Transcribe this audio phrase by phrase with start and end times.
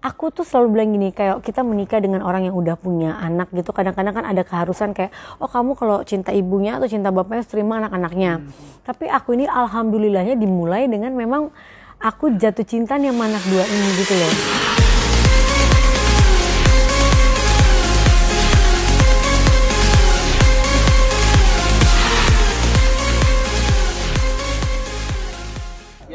[0.00, 3.70] aku tuh selalu bilang gini kayak kita menikah dengan orang yang udah punya anak gitu.
[3.72, 8.40] Kadang-kadang kan ada keharusan kayak oh kamu kalau cinta ibunya atau cinta bapaknya terima anak-anaknya.
[8.84, 11.52] Tapi aku ini alhamdulillahnya dimulai dengan memang
[12.00, 14.69] aku jatuh cinta nih sama anak dua ini gitu loh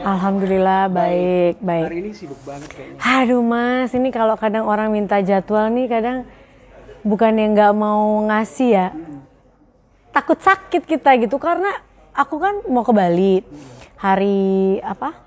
[0.05, 1.55] Alhamdulillah baik.
[1.65, 1.85] baik.
[1.89, 3.01] Hari ini sibuk banget kayaknya.
[3.01, 6.29] Aduh mas, ini kalau kadang orang minta jadwal nih kadang
[7.01, 8.87] bukan yang nggak mau ngasih ya,
[10.13, 11.73] takut sakit kita gitu karena
[12.13, 13.41] aku kan mau ke Bali
[13.97, 15.25] hari apa?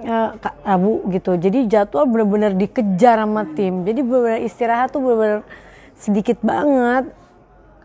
[0.00, 0.28] Eh,
[0.64, 5.46] Rabu gitu, jadi jadwal bener-bener dikejar sama tim, jadi bener-bener istirahat tuh bener-bener
[5.94, 7.12] sedikit banget.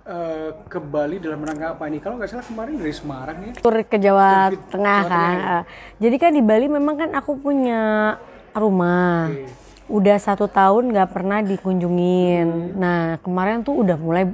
[0.06, 1.98] Eh, ke Bali dalam rangka apa nih?
[1.98, 3.52] Kalau nggak salah kemarin dari Semarang ya.
[3.58, 5.18] tur ke Jawa Ke Tengah Jawa kan.
[5.18, 5.58] Tengah, ya?
[5.58, 5.64] Eh,
[5.98, 8.14] Jadi kan di Bali memang kan aku punya
[8.54, 9.34] rumah.
[9.34, 9.50] Oke.
[9.90, 12.78] Udah satu tahun nggak pernah dikunjungin.
[12.78, 14.30] Nah kemarin tuh udah mulai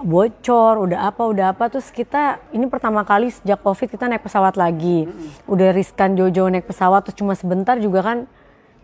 [0.00, 1.68] bocor, udah apa, udah apa.
[1.68, 5.12] Terus kita ini pertama kali sejak covid kita naik pesawat lagi.
[5.44, 8.18] Udah riskan jauh-jauh naik pesawat terus cuma sebentar juga kan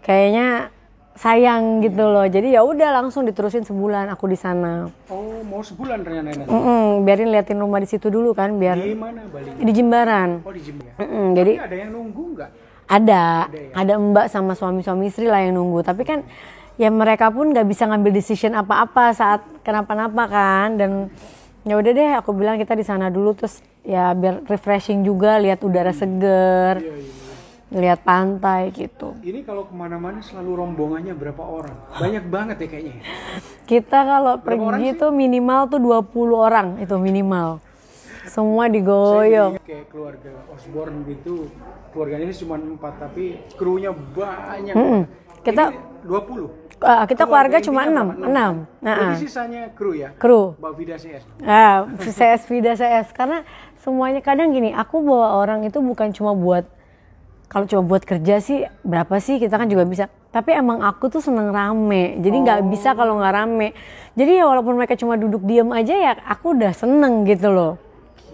[0.04, 0.76] kayaknya
[1.18, 2.22] sayang gitu loh.
[2.24, 4.86] Jadi ya udah langsung diterusin sebulan aku di sana.
[5.10, 6.46] Oh, mau sebulan ternyata nanti.
[6.46, 9.50] Mm-mm, biarin liatin rumah di situ dulu kan biar Di mana Bali?
[9.58, 10.46] di Jimbaran.
[10.46, 10.94] Oh di Jimba.
[10.96, 12.50] Mm-mm, jadi Tapi ada yang nunggu nggak?
[12.88, 13.68] ada, ya?
[13.74, 15.82] ada mbak sama suami-suami istri lah yang nunggu.
[15.82, 16.22] Tapi kan
[16.78, 20.78] ya mereka pun nggak bisa ngambil decision apa-apa saat kenapa-napa kan.
[20.78, 21.10] Dan
[21.66, 25.60] ya udah deh, aku bilang kita di sana dulu terus ya biar refreshing juga, lihat
[25.60, 27.27] udara seger, Iya, iya,
[27.68, 29.12] lihat pantai gitu.
[29.20, 31.76] Ini kalau ke mana-mana selalu rombongannya berapa orang?
[32.00, 32.94] Banyak banget ya kayaknya.
[32.96, 33.04] ya?
[33.68, 37.60] Kita kalau Berapa pergi tuh minimal tuh 20 orang itu minimal.
[38.28, 39.60] Semua digoyong.
[39.60, 41.48] Saya kayak keluarga Osborne gitu,
[41.92, 44.74] keluarganya cuma empat tapi krunya banyak.
[45.44, 46.48] Kita- Ini 20.
[46.78, 48.54] Ah, kita keluarga intinya cuma enam, enam.
[48.78, 49.16] Nah, ah.
[49.18, 50.14] sisanya kru ya?
[50.14, 50.54] Kru.
[50.62, 51.26] Mbak Vida CS.
[51.42, 53.42] Ah, CS Vida CS karena
[53.82, 56.70] semuanya kadang gini, aku bawa orang itu bukan cuma buat
[57.48, 60.12] kalau cuma buat kerja sih berapa sih kita kan juga bisa.
[60.28, 63.72] Tapi emang aku tuh seneng rame, jadi nggak bisa kalau nggak rame.
[64.12, 67.80] Jadi ya walaupun mereka cuma duduk diem aja ya aku udah seneng gitu loh.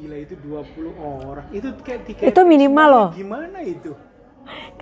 [0.03, 1.47] Gila itu 20 orang.
[1.55, 3.09] Itu kayak tiket Itu minimal loh.
[3.15, 3.95] Gimana itu?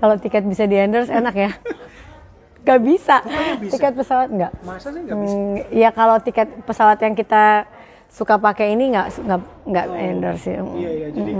[0.01, 1.51] Kalau tiket bisa di endorse enak ya.
[2.67, 3.17] Gak bisa.
[3.59, 3.75] bisa.
[3.75, 4.53] Tiket pesawat nggak.
[4.63, 5.35] Masa sih nggak bisa?
[5.35, 7.67] Hmm, ya kalau tiket pesawat yang kita
[8.07, 10.55] suka pakai ini nggak nggak nggak endorse sih.
[10.55, 11.09] Iya iya.
[11.11, 11.33] Jadi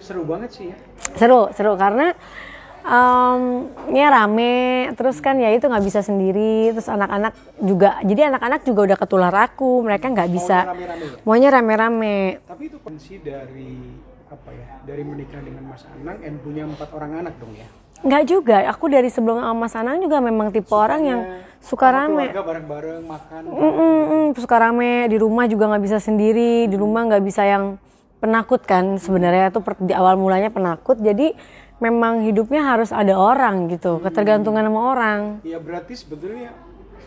[0.00, 0.76] seru banget sih ya.
[1.14, 2.16] seru seru karena
[2.80, 3.42] em,
[3.92, 4.54] ya rame
[4.96, 9.34] terus kan ya itu nggak bisa sendiri terus anak-anak juga jadi anak-anak juga udah ketular
[9.36, 10.96] aku mereka nggak bisa ya?
[11.24, 13.76] maunya rame-rame Tapi itu kondisi dari
[14.30, 14.66] apa ya?
[14.86, 17.68] Dari menikah dengan Mas Anang and punya empat orang anak dong ya.
[18.00, 21.20] nggak juga aku dari sebelum sama Mas Anang juga memang tipe orang yang
[21.60, 23.42] suka rame bareng-bareng makan.
[23.44, 27.44] Mm, mm, mm, suka rame di rumah juga nggak bisa sendiri di rumah nggak bisa
[27.44, 27.76] yang
[28.20, 29.00] penakut kan.
[29.00, 31.34] Sebenarnya itu di awal mulanya penakut jadi
[31.80, 33.98] memang hidupnya harus ada orang gitu.
[34.04, 35.20] Ketergantungan sama orang.
[35.42, 36.52] Ya berarti sebetulnya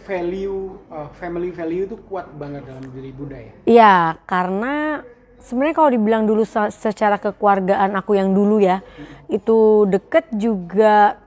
[0.04, 3.54] value uh, family value itu kuat banget dalam diri Bunda ya.
[3.64, 3.96] Iya,
[4.28, 5.00] karena
[5.40, 8.84] sebenarnya kalau dibilang dulu se- secara kekeluargaan aku yang dulu ya,
[9.32, 11.23] itu deket juga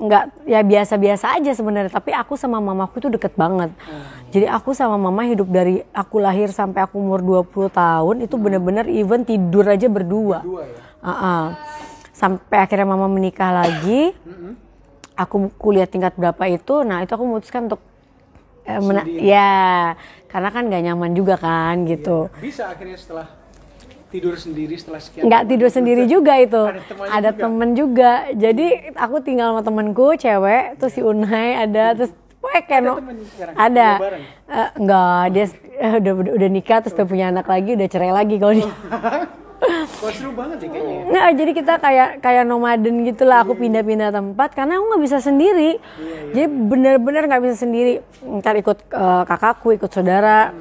[0.00, 1.92] nggak ya biasa-biasa aja sebenarnya.
[1.92, 3.68] Tapi aku sama mamaku itu deket banget.
[4.32, 8.88] Jadi aku sama mama hidup dari aku lahir sampai aku umur 20 tahun itu bener-bener
[8.88, 10.40] even tidur aja berdua.
[10.40, 10.80] Dua ya.
[11.04, 11.44] Uh-uh.
[12.16, 14.12] Sampai akhirnya mama menikah lagi,
[15.16, 17.80] aku kuliah tingkat berapa itu, nah itu aku memutuskan untuk
[18.68, 19.52] eh, mena- ya
[20.28, 22.28] karena kan gak nyaman juga kan gitu.
[22.44, 23.39] Bisa akhirnya setelah
[24.10, 27.40] tidur sendiri setelah sekian Nggak tidur sendiri juga itu, Ada ada juga.
[27.40, 28.12] temen juga.
[28.34, 32.10] Jadi aku tinggal sama temenku cewek, terus si Unai ada, terus
[32.66, 33.16] kayak no- temen
[33.54, 33.88] ada.
[33.94, 34.22] Dua bareng?
[34.50, 35.44] Eh, enggak, dia
[35.78, 38.66] eh, udah, udah udah nikah terus udah punya anak lagi, udah cerai lagi kalau dia.
[40.00, 40.96] Wah seru banget ya kayaknya.
[40.96, 41.12] ya.
[41.12, 43.44] Nah, jadi kita kayak kayak nomaden gitulah.
[43.44, 45.76] Aku pindah-pindah tempat karena aku nggak bisa sendiri.
[46.32, 48.00] Jadi bener-bener nggak bisa sendiri.
[48.24, 50.56] Ntar ikut eh, kakakku, ikut saudara,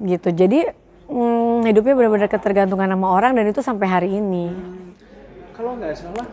[0.00, 0.32] gitu.
[0.32, 0.72] Jadi
[1.06, 4.50] mm, hidupnya bener-bener ketergantungan sama orang dan itu sampai hari ini.
[5.52, 6.26] Kalau nggak salah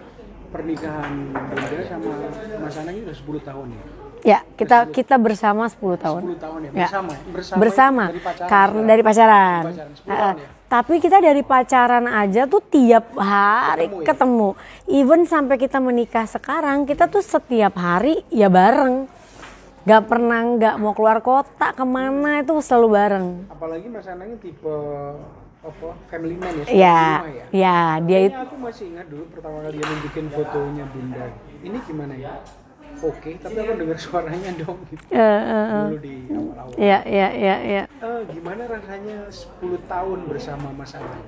[0.49, 2.11] pernikahan Bunda sama
[2.59, 3.83] Mas Anang ini udah 10 tahun ya.
[4.21, 6.21] Ya, kita kita bersama 10 tahun.
[6.27, 6.85] 10 tahun ya Ya.
[6.85, 7.09] bersama.
[7.09, 7.19] ya?
[7.31, 8.49] Bersama, Bersama, dari pacaran.
[8.49, 9.61] karena dari pacaran.
[9.61, 10.49] Dari pacaran, 10 Eh, tahun ya?
[10.71, 14.05] Tapi kita dari pacaran aja tuh tiap hari Ketemu ya?
[14.07, 14.49] ketemu.
[14.87, 19.09] Even sampai kita menikah sekarang, kita tuh setiap hari ya bareng.
[19.81, 23.27] Gak pernah nggak mau keluar kota ke mana itu selalu bareng.
[23.49, 24.75] Apalagi Mas Anang ini tipe
[25.61, 26.63] apa family man ya.
[26.65, 27.45] suka Ya, rumah ya.
[27.53, 31.25] ya dia itu aku masih ingat dulu pertama kali dia nunjukin fotonya Bunda.
[31.61, 32.33] Ini gimana ya?
[32.91, 35.03] oke tapi aku dengar suaranya dong gitu.
[35.09, 35.85] Eh, eh, eh.
[35.87, 37.83] dulu di awal-awal Iya, iya, iya, iya.
[37.87, 41.23] Eh, gimana rasanya 10 tahun bersama Mas Anang?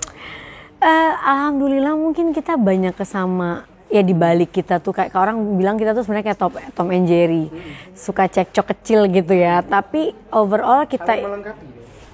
[0.83, 3.63] Eh, alhamdulillah mungkin kita banyak kesama
[3.93, 7.05] ya di balik kita tuh kayak orang bilang kita tuh sebenarnya kayak Tom, Tom and
[7.05, 7.45] Jerry.
[7.93, 9.61] Suka cekcok kecil gitu ya.
[9.61, 11.29] Tapi overall kita ya?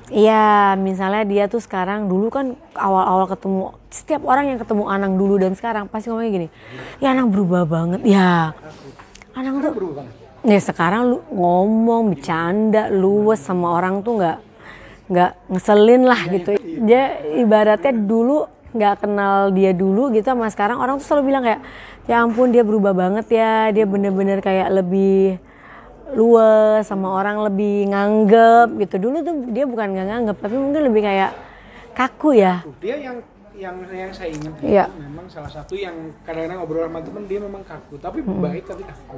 [0.10, 5.38] Iya, misalnya dia tuh sekarang dulu kan awal-awal ketemu setiap orang yang ketemu Anang dulu
[5.38, 6.48] dan sekarang pasti ngomongnya gini,
[6.98, 8.58] ya Anang berubah banget, ya.
[9.38, 10.14] Anang tuh berubah banget.
[10.50, 14.38] ya sekarang lu ngomong bercanda luwes sama orang tuh nggak
[15.14, 16.58] nggak ngeselin lah gitu.
[16.90, 21.62] dia ibaratnya dulu nggak kenal dia dulu gitu sama sekarang orang tuh selalu bilang kayak
[22.06, 23.74] ya ampun dia berubah banget ya.
[23.74, 25.42] Dia bener-bener kayak lebih
[26.13, 28.95] luwes sama orang lebih nganggep gitu.
[28.98, 31.31] Dulu tuh dia bukan nggak nganggep tapi mungkin lebih kayak
[31.94, 32.62] kaku ya.
[32.81, 33.18] Dia yang
[33.60, 34.86] yang yang saya ingat Iya.
[34.88, 39.15] memang salah satu yang kadang-kadang ngobrol sama temen dia memang kaku tapi baik tapi kaku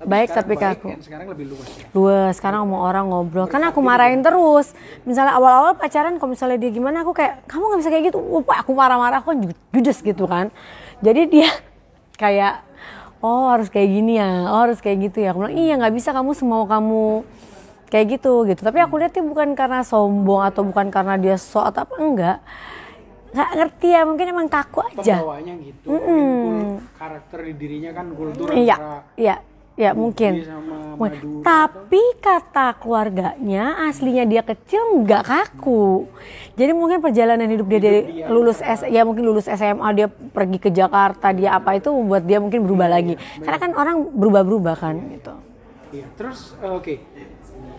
[0.00, 0.88] Iya, baik tapi baik kaku.
[0.88, 1.84] kan, sekarang lebih luas ya?
[1.92, 3.44] Luas sekarang mau orang ngobrol.
[3.44, 4.72] Kan aku marahin terus.
[5.04, 8.18] Misalnya awal-awal pacaran kalau misalnya dia gimana aku kayak kamu nggak bisa kayak gitu.
[8.40, 10.48] Wah, aku marah-marah aku ju- judes gitu kan.
[10.98, 11.50] Jadi dia
[12.22, 12.64] kayak
[13.20, 15.36] oh harus kayak gini ya oh harus kayak gitu ya.
[15.36, 17.20] Aku bilang iya nggak bisa kamu semau kamu
[17.86, 18.60] kayak gitu gitu.
[18.64, 22.38] Tapi aku lihatnya bukan karena sombong atau bukan karena dia sok atau apa enggak.
[23.30, 25.20] Nggak ngerti ya mungkin emang kaku aja.
[25.20, 25.86] Pembawanya gitu.
[25.92, 29.36] Mungkin kul- karakter di dirinya kan kultur iya antara iya
[29.80, 30.44] iya mungkin
[30.94, 36.04] madu Tapi kata keluarganya aslinya dia kecil nggak kaku.
[36.52, 40.68] Jadi mungkin perjalanan hidup dia dari lulus S, ya mungkin lulus SMA dia pergi ke
[40.68, 43.16] Jakarta dia apa itu membuat dia mungkin berubah lagi.
[43.40, 45.32] Karena kan orang berubah-berubah kan gitu.
[45.90, 46.94] iya terus eh, oke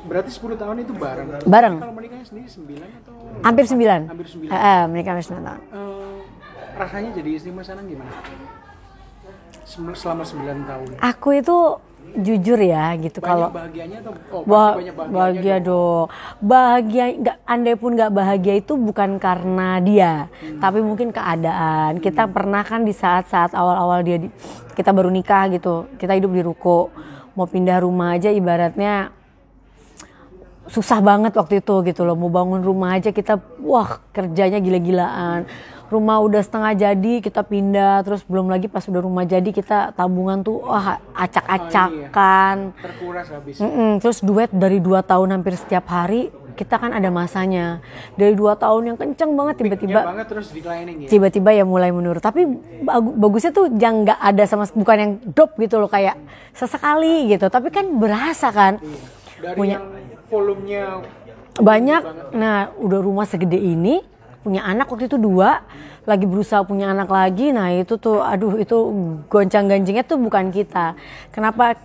[0.03, 1.75] berarti 10 tahun itu bareng Bareng.
[1.77, 4.01] kalau menikahnya sendiri 9 atau Hampir sembilan.
[4.09, 5.62] hampir 9 Eh, eh, menikah hampir sembilan tahun.
[5.62, 6.18] Eh,
[6.75, 8.12] rasanya jadi istri Mas Anang gimana
[9.65, 11.57] selama 9 tahun Aku itu
[12.11, 16.05] jujur ya gitu banyak kalau bahagianya atau oh, pasti Ba- banyak bahagianya bahagia dong.
[16.43, 20.13] Bahagia nggak andai pun nggak bahagia itu bukan karena dia,
[20.59, 22.03] tapi mungkin keadaan.
[22.03, 24.33] Kita pernah kan di saat-saat awal-awal dia di-
[24.75, 26.91] kita baru nikah gitu, kita hidup di ruko,
[27.31, 29.15] mau pindah rumah aja ibaratnya
[30.71, 32.15] susah banget waktu itu gitu loh.
[32.15, 35.47] Mau bangun rumah aja kita wah kerjanya gila-gilaan.
[35.91, 40.39] Rumah udah setengah jadi kita pindah, terus belum lagi pas udah rumah jadi kita tabungan
[40.39, 42.71] tuh wah acak-acakan.
[42.79, 43.59] terkuras habis.
[43.59, 47.83] Mm-mm, terus duet dari dua tahun hampir setiap hari kita kan ada masanya.
[48.15, 51.07] Dari dua tahun yang kenceng banget tiba-tiba banget terus declining ya?
[51.11, 52.23] tiba-tiba ya mulai menurun.
[52.23, 52.47] Tapi
[52.81, 56.15] bagu- bagusnya tuh yang nggak ada sama bukan yang drop gitu loh kayak
[56.51, 57.51] sesekali gitu.
[57.51, 58.79] Tapi kan berasa kan
[59.39, 59.88] dari punya- yang
[60.31, 60.83] volumenya
[61.59, 62.01] banyak.
[62.31, 63.99] nah udah rumah segede ini
[64.41, 65.63] punya anak waktu itu dua.
[66.05, 67.53] Lagi berusaha punya anak lagi.
[67.53, 68.77] Nah itu tuh aduh itu
[69.29, 70.97] goncang ganjingnya tuh bukan kita.
[71.29, 71.77] Kenapa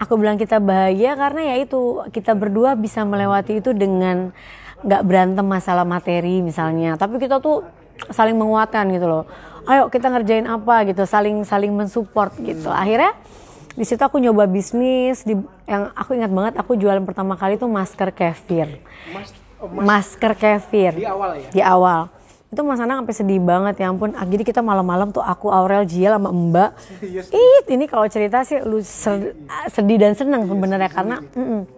[0.00, 1.14] aku bilang kita bahagia?
[1.14, 4.32] Karena ya itu kita berdua bisa melewati itu dengan
[4.82, 6.96] nggak berantem masalah materi misalnya.
[6.96, 7.66] Tapi kita tuh
[8.08, 9.24] saling menguatkan gitu loh.
[9.68, 12.72] Ayo kita ngerjain apa gitu saling saling mensupport gitu.
[12.72, 13.12] Akhirnya
[13.78, 15.38] di situ aku nyoba bisnis di
[15.68, 18.80] yang aku ingat banget aku jualan pertama kali tuh masker kefir.
[19.12, 20.92] Mas, oh, mas masker kefir.
[20.98, 21.48] Di awal ya?
[21.50, 22.00] Di awal.
[22.48, 24.16] Itu Mas Anang sampai sedih banget ya ampun.
[24.16, 26.70] Ah, jadi kita malam-malam tuh aku Aurel Jiel sama Mbak.
[27.04, 27.28] Yes.
[27.28, 29.36] Ih, ini kalau cerita sih lu ser-
[29.68, 31.68] sedih dan senang sebenarnya karena mm-mm.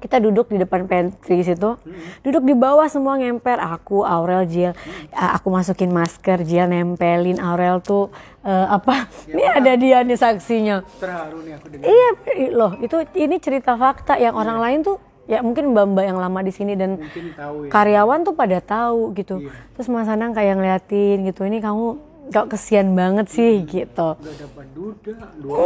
[0.00, 1.76] kita duduk di depan pantry situ,
[2.24, 3.60] duduk di bawah semua ngemper.
[3.76, 4.72] Aku Aurel Jiel,
[5.12, 7.36] Ah, aku masukin masker Jiel nempelin.
[7.36, 8.08] Aurel tuh
[8.48, 9.12] eh, apa?
[9.28, 10.88] Ini ada dia nih saksinya.
[11.04, 11.84] terharu nih aku dengar.
[11.84, 12.08] Iya
[12.48, 16.52] loh, itu ini cerita fakta yang orang lain tuh ya mungkin mbak-mbak yang lama di
[16.52, 17.00] sini dan
[17.32, 19.40] tahu ya karyawan tuh pada tahu gitu.
[19.40, 19.52] Iya.
[19.76, 24.16] Terus Mas Anang kayak ngeliatin gitu, ini kamu kok kesian banget sih gitu.
[24.16, 25.56] udah dapat duda dua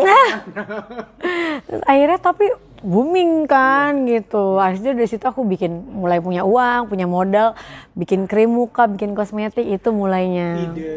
[1.62, 2.46] Terus akhirnya tapi
[2.82, 4.58] booming kan gitu.
[4.58, 7.54] Akhirnya dari situ aku bikin mulai punya uang, punya modal,
[7.94, 10.70] bikin krim muka, bikin kosmetik itu mulainya.
[10.74, 10.94] ide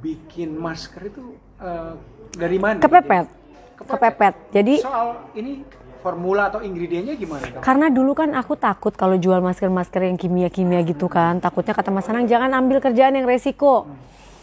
[0.00, 1.92] bikin masker itu eh,
[2.34, 3.26] dari mana Kepepet,
[3.78, 3.90] Kepepet.
[3.90, 4.34] kepepet.
[4.54, 5.62] Jadi soal ini
[5.98, 10.80] formula atau ingredientnya gimana dong Karena dulu kan aku takut kalau jual masker-masker yang kimia-kimia
[10.82, 11.38] gitu kan.
[11.38, 13.86] Takutnya kata Mas Anang jangan ambil kerjaan yang resiko.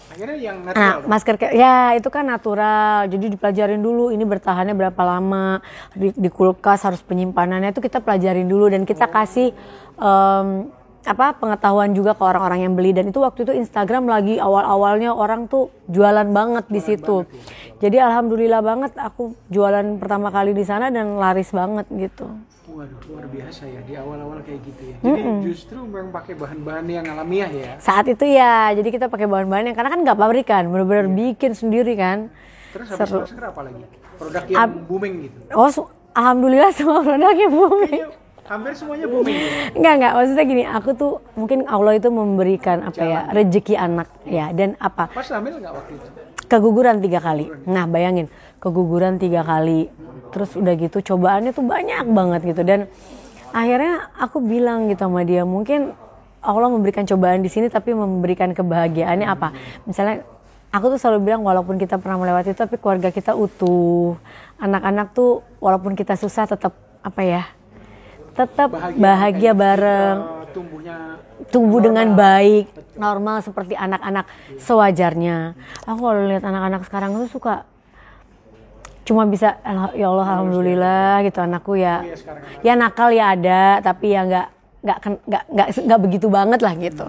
[0.08, 1.10] akhirnya yang Nah, natural dong.
[1.10, 3.04] masker ke- ya itu kan natural.
[3.06, 5.60] Jadi dipelajarin dulu ini bertahannya berapa lama
[5.92, 9.52] di, di kulkas harus penyimpanannya itu kita pelajarin dulu dan kita kasih
[9.98, 10.48] em,
[11.06, 15.46] apa pengetahuan juga ke orang-orang yang beli dan itu waktu itu Instagram lagi awal-awalnya orang
[15.46, 17.24] tuh jualan banget di situ.
[17.78, 22.26] Jadi alhamdulillah banget aku jualan pertama kali di sana dan laris banget gitu.
[22.66, 24.98] Waduh, luar biasa ya di awal-awal kayak gitu ya.
[25.00, 27.72] Jadi justru memang pakai bahan-bahan yang alamiah ya.
[27.80, 31.96] Saat itu ya, jadi kita pakai bahan-bahan yang karena kan nggak pabrikan, bener-bener bikin sendiri
[31.96, 32.28] kan.
[32.76, 33.24] Terus habis Seru.
[33.24, 33.84] masker apa lagi?
[34.20, 35.38] Produk yang booming gitu.
[35.56, 35.70] Oh,
[36.12, 38.02] alhamdulillah semua produknya booming.
[38.04, 39.34] Kayaknya hampir semuanya booming.
[39.34, 39.82] Gitu.
[39.82, 40.14] Enggak, enggak.
[40.14, 45.10] Maksudnya gini, aku tuh mungkin Allah itu memberikan apa ya, rezeki anak ya dan apa?
[45.10, 46.10] Pas hamil nggak waktu itu?
[46.46, 47.50] keguguran tiga kali.
[47.66, 48.30] Nah bayangin
[48.62, 49.90] keguguran tiga kali,
[50.30, 52.80] terus udah gitu cobaannya tuh banyak banget gitu dan
[53.54, 55.94] akhirnya aku bilang gitu sama dia mungkin
[56.46, 59.50] Allah memberikan cobaan di sini tapi memberikan kebahagiaannya apa?
[59.90, 60.22] Misalnya
[60.70, 64.14] aku tuh selalu bilang walaupun kita pernah melewati itu tapi keluarga kita utuh,
[64.62, 67.44] anak-anak tuh walaupun kita susah tetap apa ya?
[68.36, 70.18] Tetap bahagia, bareng.
[70.20, 70.98] Eh, tumbuhnya
[71.52, 74.28] tumbuh dengan baik, normal seperti anak-anak
[74.60, 75.56] sewajarnya.
[75.84, 77.64] Aku kalau lihat anak-anak sekarang tuh suka
[79.06, 81.40] cuma bisa "Alha- ya Allah alhamdulillah gitu.
[81.40, 84.48] Anakku ya ya sekarang ya nakal ya ada tapi ya nggak
[84.82, 87.06] nggak nggak nggak nggak begitu banget lah gitu.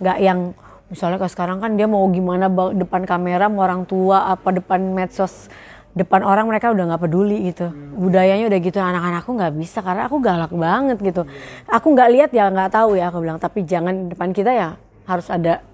[0.00, 0.38] Nggak yang
[0.86, 5.50] misalnya kayak sekarang kan dia mau gimana depan kamera mau orang tua apa depan medsos
[5.96, 7.72] depan orang mereka udah nggak peduli gitu.
[7.96, 11.24] Budayanya udah gitu anak-anakku nggak bisa karena aku galak banget gitu.
[11.64, 13.40] Aku nggak lihat ya nggak tahu ya aku bilang.
[13.40, 14.68] Tapi jangan depan kita ya
[15.08, 15.64] harus ada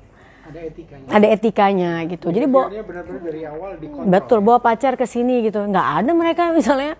[0.47, 1.07] ada etikanya.
[1.11, 2.27] ada etikanya gitu.
[2.31, 4.07] Jadi bawa benar-benar dari awal dikontrol.
[4.07, 5.59] betul bawa pacar ke sini gitu.
[5.67, 6.95] Nggak ada mereka misalnya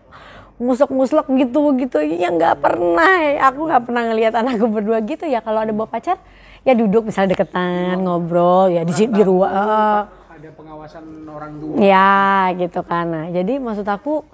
[0.59, 1.99] muslek-muslek gitu gitu.
[2.03, 5.39] Ya nggak pernah aku nggak pernah ngelihat anakku berdua gitu ya.
[5.39, 6.19] Kalau ada bawa pacar
[6.67, 11.75] ya duduk misalnya deketan ngobrol ya di di ruang Ada pengawasan orang tua.
[11.79, 12.11] ya
[12.57, 14.27] gitu kan nah jadi maksud aku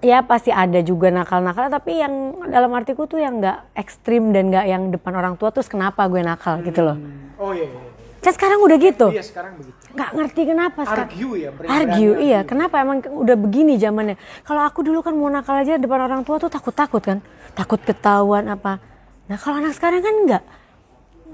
[0.00, 2.14] ya pasti ada juga nakal-nakal tapi yang
[2.46, 6.20] dalam artiku tuh yang nggak ekstrim dan nggak yang depan orang tua terus kenapa gue
[6.20, 7.34] nakal gitu loh Hmm.
[7.36, 7.90] Oh iya, iya.
[8.20, 9.74] kan sekarang udah gitu Iya sekarang begitu.
[9.90, 11.48] nggak ngerti kenapa sekarang Argue ya.
[11.50, 15.74] argue berani iya kenapa emang udah begini zamannya kalau aku dulu kan mau nakal aja
[15.74, 17.18] depan orang tua tuh takut takut kan
[17.52, 18.78] takut ketahuan apa
[19.24, 20.42] nah kalau anak sekarang kan enggak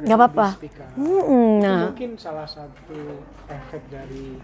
[0.06, 0.48] nggak apa-apa.
[0.54, 0.98] up.
[0.98, 1.80] Mm-mm, Itu nah.
[1.90, 2.98] mungkin salah satu
[3.46, 4.40] efek dari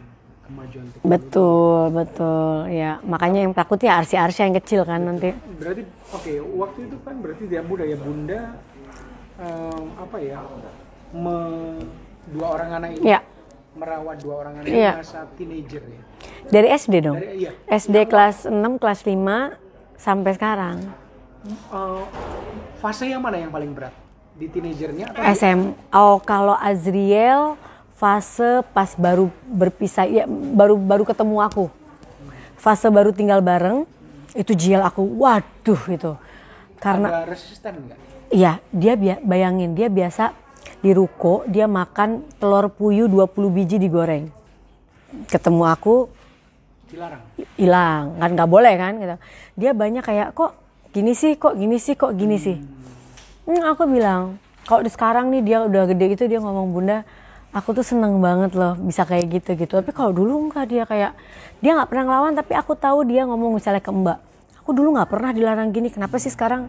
[0.47, 1.11] kemajuan teknologi.
[1.11, 2.53] betul betul.
[2.71, 5.35] Ya makanya yang takut ya arsi-arsi yang kecil kan nanti.
[5.59, 5.83] Berarti
[6.15, 8.41] oke waktu itu kan berarti dia muda ya bunda
[9.43, 10.39] em, apa ya
[11.11, 11.37] me,
[12.31, 13.21] dua orang anak ini ya.
[13.77, 16.03] merawat dua orang anak ini masa teenager ya.
[16.49, 17.19] dari SD dong.
[17.19, 17.53] Dari iya.
[17.67, 20.77] SD kelas 6 kelas 5 sampai sekarang.
[21.47, 22.03] Eh,
[22.83, 24.06] fase yang mana yang paling berat
[24.37, 25.61] di teenagernya atau SM
[25.97, 27.57] oh kalau Azriel
[27.97, 31.67] fase pas baru berpisah ya baru baru ketemu aku.
[32.61, 33.89] Fase baru tinggal bareng
[34.37, 36.13] itu jial aku waduh itu
[36.77, 37.99] karena ada resisten enggak?
[38.29, 38.93] iya dia
[39.25, 40.37] bayangin dia biasa
[40.85, 44.29] di ruko dia makan telur puyuh 20 biji digoreng.
[45.33, 46.13] Ketemu aku
[46.93, 47.25] Dilarang.
[47.57, 48.05] hilang.
[48.21, 49.17] Kan nggak boleh kan gitu.
[49.57, 50.53] dia banyak kayak kok
[50.93, 52.76] gini sih kok gini sih kok gini sih
[53.47, 54.37] hmm, aku bilang
[54.67, 57.07] kalau di sekarang nih dia udah gede gitu dia ngomong bunda
[57.57, 61.17] aku tuh seneng banget loh bisa kayak gitu gitu tapi kalau dulu enggak dia kayak
[61.65, 64.19] dia nggak pernah ngelawan tapi aku tahu dia ngomong misalnya ke mbak.
[64.61, 66.69] Aku dulu nggak pernah dilarang gini kenapa sih sekarang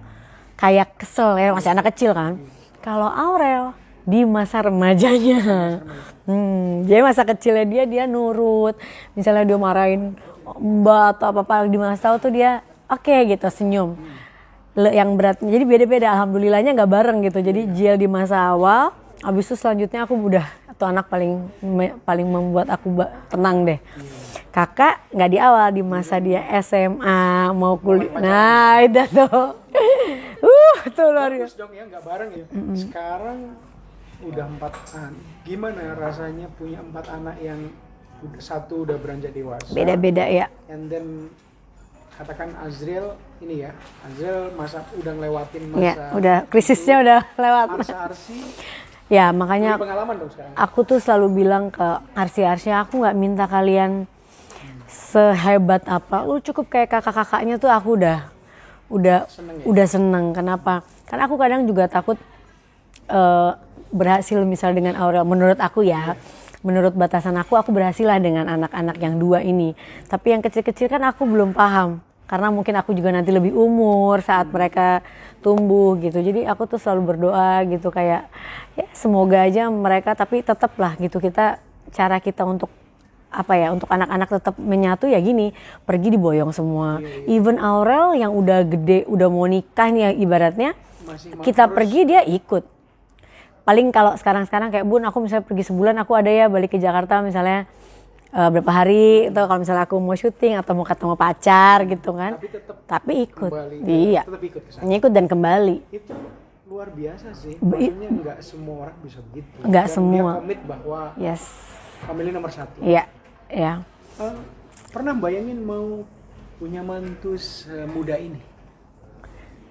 [0.56, 2.40] kayak kesel ya masih anak kecil kan?
[2.80, 3.76] Kalau Aurel
[4.08, 5.40] di masa remajanya.
[6.28, 8.76] Hmm, jadi masa kecilnya dia dia nurut.
[9.16, 10.16] Misalnya dia marahin
[10.56, 14.00] mbak atau apa apa di masa tahu tuh dia oke gitu senyum
[14.78, 17.40] yang beratnya jadi beda-beda alhamdulillahnya nggak bareng gitu.
[17.42, 18.94] Jadi Jill di masa awal
[19.26, 22.94] habis itu selanjutnya aku udah atau anak paling me- paling membuat aku
[23.28, 23.82] tenang deh.
[24.54, 28.14] Kakak nggak di awal di masa dia SMA mau kuliah.
[28.22, 29.58] nah itu tuh.
[30.38, 31.58] Uh tuh luar biasa.
[31.58, 32.46] dong ya nggak bareng ya.
[32.78, 33.58] Sekarang
[34.22, 35.26] udah empat anak.
[35.42, 37.74] Gimana rasanya punya empat anak yang
[38.38, 39.74] satu udah beranjak dewasa.
[39.74, 40.46] beda-beda ya.
[40.70, 41.34] And then
[42.18, 47.68] katakan Azriel ini ya, Azriel masa udah ngelewatin masa ya udah krisisnya udah lewat.
[47.78, 48.38] Arsa Arsi,
[49.14, 50.54] ya makanya pengalaman dong sekarang.
[50.58, 54.10] aku tuh selalu bilang ke arsi-arsi aku nggak minta kalian
[54.90, 56.26] sehebat apa.
[56.26, 58.26] Lu cukup kayak kakak-kakaknya tuh aku udah
[58.88, 59.64] udah Seneng ya?
[59.68, 60.26] udah seneng.
[60.34, 60.74] Kenapa?
[61.06, 62.18] Karena aku kadang juga takut
[63.12, 63.52] eh,
[63.94, 66.18] berhasil misal dengan Aurel menurut aku ya
[66.66, 69.78] menurut batasan aku aku berhasil lah dengan anak-anak yang dua ini.
[70.10, 74.52] Tapi yang kecil-kecil kan aku belum paham karena mungkin aku juga nanti lebih umur saat
[74.52, 75.00] mereka
[75.40, 76.20] tumbuh gitu.
[76.20, 78.28] Jadi aku tuh selalu berdoa gitu kayak
[78.76, 81.64] ya semoga aja mereka tapi tetap lah gitu kita
[81.96, 82.68] cara kita untuk
[83.28, 85.56] apa ya untuk anak-anak tetap menyatu ya gini
[85.88, 87.00] pergi diboyong semua.
[87.28, 90.72] Even Aurel yang udah gede udah mau nikah nih ya ibaratnya
[91.08, 92.64] Masih ma- kita pergi dia ikut.
[93.68, 97.20] Paling kalau sekarang-sekarang kayak bun aku misalnya pergi sebulan aku ada ya balik ke Jakarta
[97.20, 97.68] misalnya
[98.30, 102.32] eh, berapa hari itu kalau misalnya aku mau syuting atau mau ketemu pacar gitu kan
[102.36, 103.78] Tapi tetap tapi ikut kembali.
[103.84, 104.90] iya Tetap ikut ke sana.
[104.90, 106.14] ikut dan kembali Itu
[106.68, 107.56] luar biasa sih.
[107.58, 109.56] Maksudnya nggak semua orang bisa begitu.
[109.62, 110.32] Nggak semua.
[110.32, 111.44] Dia komit bahwa yes
[112.00, 112.78] family nomor satu.
[112.80, 113.04] iya
[113.48, 113.82] iya
[114.18, 114.34] Eh,
[114.90, 116.02] pernah bayangin mau
[116.56, 118.42] punya mantu semuda ini?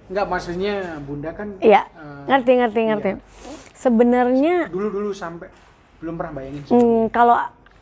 [0.07, 3.09] Enggak maksudnya bunda kan Iya, eh, ngerti ngerti ngerti.
[3.73, 5.51] Sebenarnya dulu-dulu sampai
[5.97, 7.35] belum pernah bayangin mm, kalau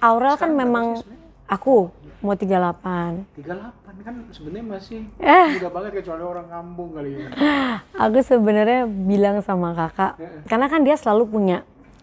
[0.06, 1.02] Aurel kan memang
[1.50, 1.90] aku
[2.22, 3.42] mau 38.
[3.42, 5.58] 38 kan sebenarnya masih Eh.
[5.58, 7.28] muda banget kecuali orang kampung kali ya.
[8.06, 10.14] Aku sebenarnya bilang sama kakak,
[10.46, 11.58] karena kan dia selalu punya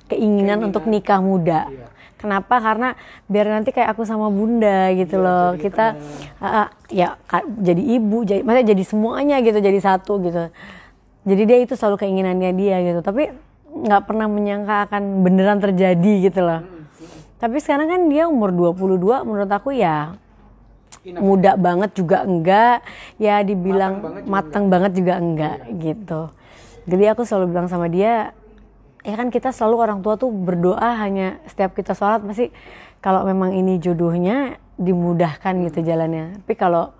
[0.06, 1.70] keinginan, untuk nikah muda.
[1.70, 1.86] Iya.
[2.18, 2.58] Kenapa?
[2.58, 2.94] Karena
[3.26, 5.48] biar nanti kayak aku sama bunda gitu Iya, loh.
[5.54, 5.86] jadi Kita
[6.38, 7.18] ah, ah, ya
[7.58, 10.42] jadi ibu, jadi maksudnya jadi semuanya gitu, jadi satu gitu.
[11.22, 13.02] Jadi dia itu selalu keinginannya dia gitu.
[13.02, 13.30] Tapi
[13.72, 16.62] nggak pernah menyangka akan beneran terjadi gitu loh.
[17.42, 20.14] Tapi sekarang kan dia umur 22 menurut aku ya
[21.02, 21.18] Enough.
[21.18, 22.86] muda banget juga enggak.
[23.18, 26.22] Ya dibilang Matang banget juga matang banget juga enggak gitu.
[26.86, 28.30] Jadi aku selalu bilang sama dia
[29.02, 32.54] ya kan kita selalu orang tua tuh berdoa hanya setiap kita sholat pasti
[33.02, 36.38] kalau memang ini jodohnya dimudahkan gitu jalannya.
[36.46, 36.94] Tapi kalau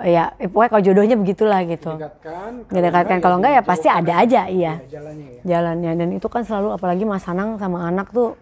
[0.00, 1.92] ya eh, pokoknya kalau jodohnya begitulah gitu.
[2.00, 2.72] Dekatkan.
[2.72, 4.80] Didekatkan kalau enggak ya pasti ada aja iya.
[4.80, 5.40] Ya jalannya ya.
[5.44, 5.92] jalannya.
[5.92, 8.40] Dan itu kan selalu apalagi Mas Anang sama anak tuh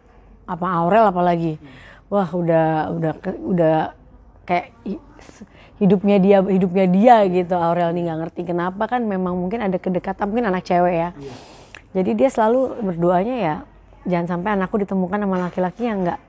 [0.52, 1.56] apa Aurel apalagi?
[2.06, 3.76] Wah udah udah udah
[4.44, 5.02] kayak hi-
[5.78, 7.54] hidupnya dia hidupnya dia gitu.
[7.54, 11.10] Aurel nih nggak ngerti kenapa kan memang mungkin ada kedekatan mungkin anak cewek ya.
[11.92, 13.54] Jadi dia selalu berdoanya ya
[14.02, 16.20] jangan sampai anakku ditemukan sama laki-laki yang nggak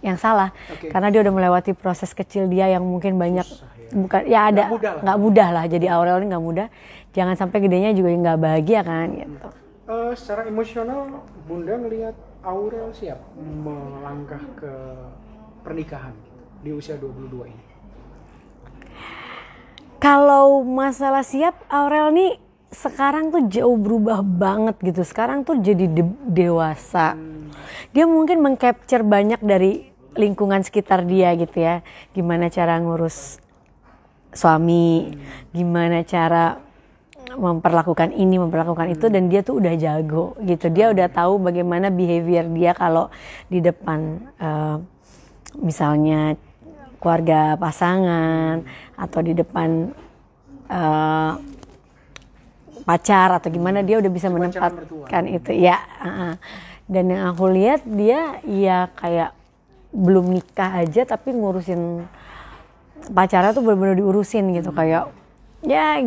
[0.00, 0.50] yang salah.
[0.70, 0.88] Oke.
[0.88, 3.44] karena dia udah melewati proses kecil dia yang mungkin banyak
[3.86, 5.02] bukan ya ada Nggak mudah lah.
[5.02, 5.64] nggak mudah lah.
[5.66, 6.66] Jadi Aurel ini nggak mudah.
[7.10, 9.48] Jangan sampai gedenya juga nggak bahagia kan gitu.
[9.86, 12.14] Eh, secara emosional Bunda ngelihat
[12.46, 14.72] Aurel siap melangkah ke
[15.66, 16.14] pernikahan
[16.62, 17.64] di usia 22 ini.
[19.98, 22.38] Kalau masalah siap, Aurel nih
[22.70, 25.02] sekarang tuh jauh berubah banget gitu.
[25.02, 27.18] Sekarang tuh jadi de- dewasa.
[27.90, 31.82] Dia mungkin mengcapture banyak dari lingkungan sekitar dia gitu ya.
[32.14, 33.42] Gimana cara ngurus
[34.30, 35.18] suami,
[35.50, 36.62] gimana cara
[37.34, 40.70] memperlakukan ini, memperlakukan itu dan dia tuh udah jago gitu.
[40.70, 43.10] Dia udah tahu bagaimana behavior dia kalau
[43.50, 44.76] di depan eh,
[45.58, 46.38] misalnya
[47.02, 48.62] keluarga pasangan
[48.94, 49.90] atau di depan
[50.70, 51.32] eh,
[52.86, 56.32] pacar atau gimana dia udah bisa menempatkan itu ya uh-uh.
[56.86, 59.34] dan yang aku lihat dia ya kayak
[59.90, 62.06] belum nikah aja tapi ngurusin
[63.10, 65.10] pacarnya tuh benar-benar diurusin gitu kayak
[65.66, 65.98] ya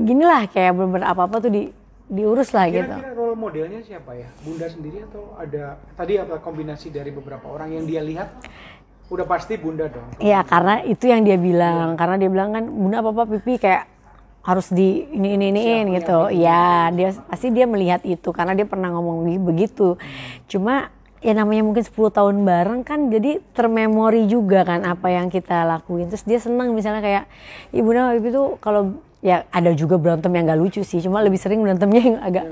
[0.00, 1.62] gini lah kayak bener-bener apa-apa tuh di
[2.08, 4.28] diurus lah gitu Kira-kira role modelnya siapa ya?
[4.40, 8.32] Bunda sendiri atau ada tadi apa kombinasi dari beberapa orang yang dia lihat?
[9.08, 10.08] Udah pasti Bunda dong.
[10.16, 13.84] Iya karena itu yang dia bilang karena dia bilang kan bunda apa apa pipi kayak
[14.40, 18.64] harus di ini ini iniin Siapa gitu ya dia pasti dia melihat itu karena dia
[18.64, 19.88] pernah ngomong begi- begitu
[20.46, 20.88] cuma
[21.18, 26.06] ya namanya mungkin 10 tahun bareng kan jadi termemori juga kan apa yang kita lakuin.
[26.10, 27.24] Terus dia senang misalnya kayak
[27.74, 31.42] ibu Bunda Pipi tuh kalau ya ada juga berantem yang gak lucu sih cuma lebih
[31.42, 32.44] sering berantemnya yang agak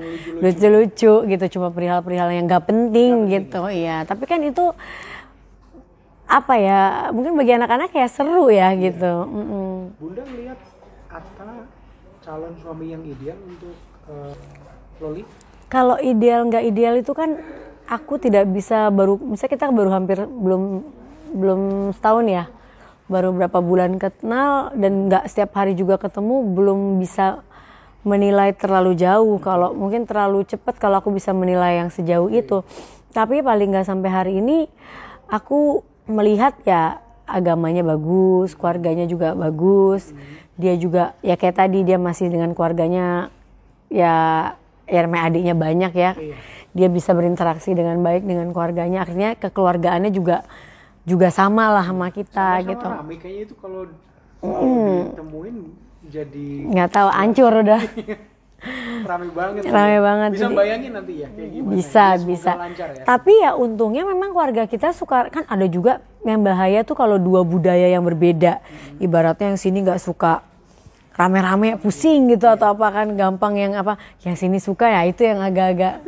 [0.42, 1.12] lucu-lucu.
[1.30, 3.70] gitu cuma perihal-perihal yang gak penting gitu.
[3.70, 4.74] Iya tapi kan itu
[6.26, 6.80] apa ya
[7.14, 9.30] mungkin bagi anak-anak kayak seru ya gitu.
[9.30, 9.94] Mm-mm.
[10.02, 10.58] Bunda ngelihat
[11.06, 11.70] Atta
[12.26, 13.78] calon suami yang ideal untuk
[14.10, 14.34] eh,
[14.98, 15.22] Loli?
[15.66, 17.38] kalau ideal nggak ideal itu kan
[17.86, 20.62] aku tidak bisa baru misalnya kita baru hampir belum
[21.34, 21.60] belum
[21.94, 22.44] setahun ya.
[23.06, 27.46] Baru berapa bulan kenal dan nggak setiap hari juga ketemu belum bisa
[28.02, 29.38] menilai terlalu jauh.
[29.38, 32.62] Kalau mungkin terlalu cepat kalau aku bisa menilai yang sejauh itu.
[33.16, 34.68] tapi paling nggak sampai hari ini
[35.32, 40.12] aku melihat ya agamanya bagus keluarganya juga bagus.
[40.60, 43.32] Dia juga ya kayak tadi dia masih dengan keluarganya
[43.88, 44.14] ya
[44.86, 46.12] ya adiknya banyak ya
[46.76, 49.02] dia bisa berinteraksi dengan baik dengan keluarganya.
[49.02, 50.44] Akhirnya kekeluargaannya juga
[51.02, 52.84] juga sama lah sama kita Sama gitu.
[52.86, 53.14] rame.
[53.16, 53.82] Kayaknya itu kalau
[54.36, 54.76] kalau
[55.08, 55.56] ditemuin
[56.06, 57.80] jadi nggak tahu hancur udah.
[59.06, 59.62] Rame banget.
[59.68, 61.72] Rame banget, Bisa jadi- bayangin nanti ya kayak gimana.
[61.76, 62.52] bisa Ya, bisa.
[62.56, 63.04] lancar ya.
[63.04, 67.44] tapi ya untungnya memang keluarga kita suka kan ada juga yang bahaya tuh kalau dua
[67.44, 68.58] budaya yang berbeda.
[68.98, 70.40] Ibaratnya yang sini nggak suka
[71.16, 75.40] rame-rame pusing gitu atau apa kan gampang yang apa yang sini suka ya itu yang
[75.40, 76.04] agak-agak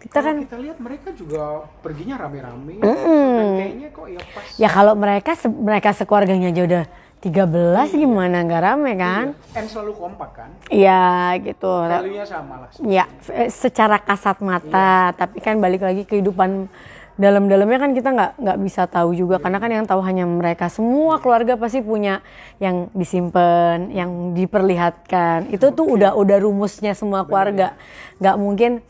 [0.00, 1.42] kita kan kita lihat mereka juga
[1.80, 4.44] perginya rame-rame dan kayaknya kok ya pas.
[4.56, 6.84] Ya kalau mereka se- mereka sekeluarganya aja udah
[7.16, 8.44] 13 gimana?
[8.44, 9.26] Nggak rame kan?
[9.52, 10.50] And selalu kompak kan?
[10.68, 11.66] Iya gitu.
[11.68, 13.04] Value-nya sama lah ya
[13.50, 15.10] secara kasat mata.
[15.12, 16.70] Tapi kan balik lagi kehidupan
[17.16, 20.68] dalam-dalamnya kan kita nggak nggak bisa tahu juga karena kan yang tahu hanya mereka.
[20.68, 22.20] Semua keluarga pasti punya
[22.60, 25.48] yang disimpan yang diperlihatkan.
[25.48, 27.72] Itu tuh udah udah rumusnya semua keluarga.
[28.20, 28.84] nggak mungkin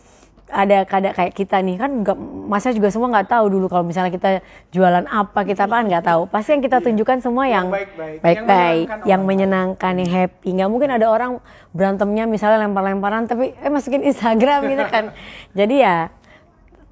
[0.51, 1.79] ada kada kayak kita nih.
[1.79, 2.19] Kan nggak
[2.51, 4.43] masa juga semua nggak tahu dulu kalau misalnya kita
[4.75, 6.27] jualan apa kita apa nggak tahu.
[6.27, 8.27] Pasti yang kita tunjukkan semua yang baik-baik.
[8.27, 9.29] Yang menyenangkan yang orang.
[9.31, 10.49] menyenangkan yang happy.
[10.51, 11.31] Nggak mungkin ada orang
[11.71, 15.05] berantemnya misalnya lempar-lemparan tapi eh masukin Instagram gitu kan.
[15.59, 16.11] Jadi ya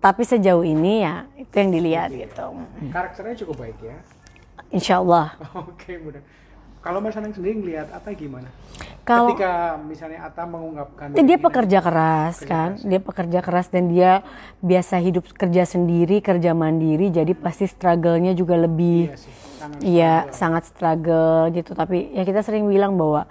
[0.05, 2.47] tapi sejauh ini ya itu yang dilihat gitu
[2.93, 3.97] Karakternya cukup baik ya.
[4.69, 5.33] Insya Allah
[5.64, 6.21] Oke, mudah.
[6.85, 8.53] Kalau Mas Anang sendiri ngelihat Ata gimana?
[9.09, 14.21] Kalau- Ketika misalnya Ata mengungkapkan Ya, dia pekerja keras kan, dia pekerja keras dan dia
[14.61, 20.12] biasa hidup kerja sendiri, kerja mandiri, jadi pasti struggle-nya juga lebih, Iya sih, sangat iya
[20.29, 21.73] sangat struggle gitu.
[21.73, 23.25] Tapi ya kita sering bilang bahwa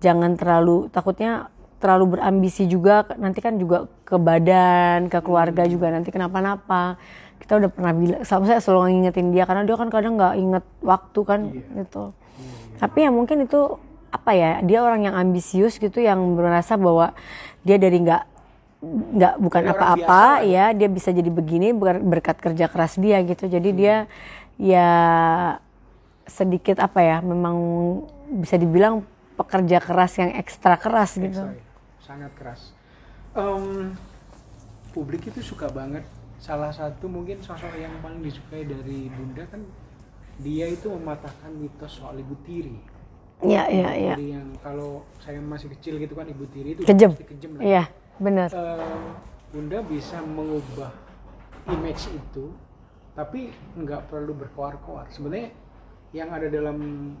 [0.00, 1.52] jangan terlalu takutnya
[1.86, 6.98] terlalu berambisi juga nanti kan juga ke badan, ke keluarga juga nanti kenapa-napa.
[7.38, 11.20] Kita udah pernah bilang, saya selalu ngingetin dia karena dia kan kadang nggak inget waktu
[11.22, 12.10] kan gitu.
[12.82, 13.78] Tapi ya mungkin itu
[14.10, 17.14] apa ya dia orang yang ambisius gitu yang merasa bahwa
[17.62, 18.22] dia dari nggak
[18.86, 20.74] nggak bukan apa-apa ya.
[20.74, 23.46] dia bisa jadi begini ber- berkat kerja keras dia gitu.
[23.46, 24.10] Jadi dia
[24.58, 24.90] ya
[26.26, 27.56] sedikit apa ya memang
[28.42, 29.06] bisa dibilang
[29.38, 31.46] pekerja keras yang ekstra keras gitu.
[31.46, 31.65] Ya,
[32.06, 32.70] sangat keras.
[33.34, 33.92] Em,
[34.92, 36.06] publik itu suka banget.
[36.38, 39.66] Salah satu mungkin sosok yang paling disukai dari Bunda kan
[40.36, 42.78] dia itu mematahkan mitos soal ibu tiri.
[43.38, 47.12] ya ya ya Jadi yang kalau saya masih kecil gitu kan ibu tiri itu Kejem.
[47.12, 47.62] pasti kejem lah.
[47.62, 47.84] iya
[48.16, 49.12] benar Eh,
[49.52, 50.88] Bunda bisa mengubah
[51.68, 52.48] image itu,
[53.12, 55.08] tapi nggak perlu berkoar-koar.
[55.08, 55.52] Sebenarnya
[56.12, 57.12] yang ada dalam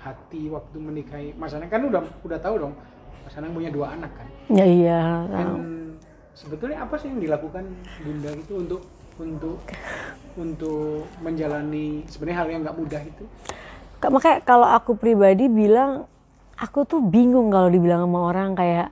[0.00, 2.74] hati waktu menikahi Mas Anang kan udah udah tahu dong,
[3.22, 4.26] Mas Anang punya dua anak kan.
[4.50, 5.48] ya iya Dan
[6.32, 7.64] sebetulnya apa sih yang dilakukan
[8.02, 8.80] Bunda itu untuk
[9.16, 9.58] untuk
[10.34, 13.24] untuk menjalani sebenarnya hal yang nggak mudah itu?
[14.00, 16.08] Ka- makanya kalau aku pribadi bilang
[16.56, 18.88] aku tuh bingung kalau dibilang sama orang kayak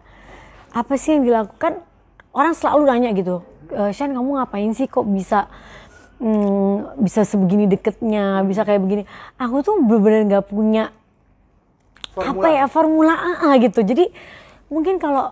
[0.70, 1.82] apa sih yang dilakukan
[2.30, 5.50] orang selalu nanya gitu e, Shan kamu ngapain sih kok bisa
[6.22, 9.02] mm, bisa sebegini deketnya bisa kayak begini
[9.34, 10.94] aku tuh bener-bener nggak punya
[12.18, 13.86] apa ya formula A gitu.
[13.86, 14.10] Jadi
[14.72, 15.30] mungkin kalau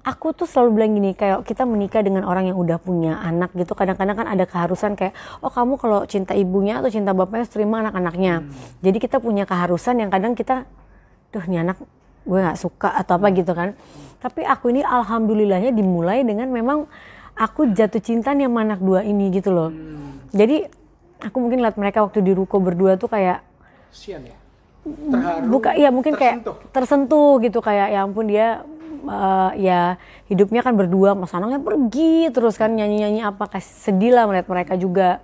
[0.00, 3.72] aku tuh selalu bilang gini kayak kita menikah dengan orang yang udah punya anak gitu.
[3.76, 5.12] Kadang-kadang kan ada keharusan kayak
[5.44, 8.44] oh kamu kalau cinta ibunya atau cinta bapaknya terima anak-anaknya.
[8.80, 10.64] Jadi kita punya keharusan yang kadang kita
[11.30, 11.78] duh nih anak
[12.24, 13.76] gue nggak suka atau apa gitu kan.
[14.20, 16.84] Tapi aku ini alhamdulillahnya dimulai dengan memang
[17.36, 19.72] aku jatuh cinta nih sama anak dua ini gitu loh.
[20.32, 20.64] Jadi
[21.20, 23.44] aku mungkin lihat mereka waktu di ruko berdua tuh kayak
[23.92, 24.39] Sian ya.
[24.80, 25.44] Terharu.
[25.52, 26.56] buka ya mungkin kayak tersentuh.
[26.72, 28.64] tersentuh gitu kayak ya ampun dia
[29.04, 29.80] eh, ya
[30.32, 34.74] hidupnya kan berdua Mas Anangnya pergi terus kan nyanyi-nyanyi apa kasih sedih lah melihat mereka
[34.80, 35.20] juga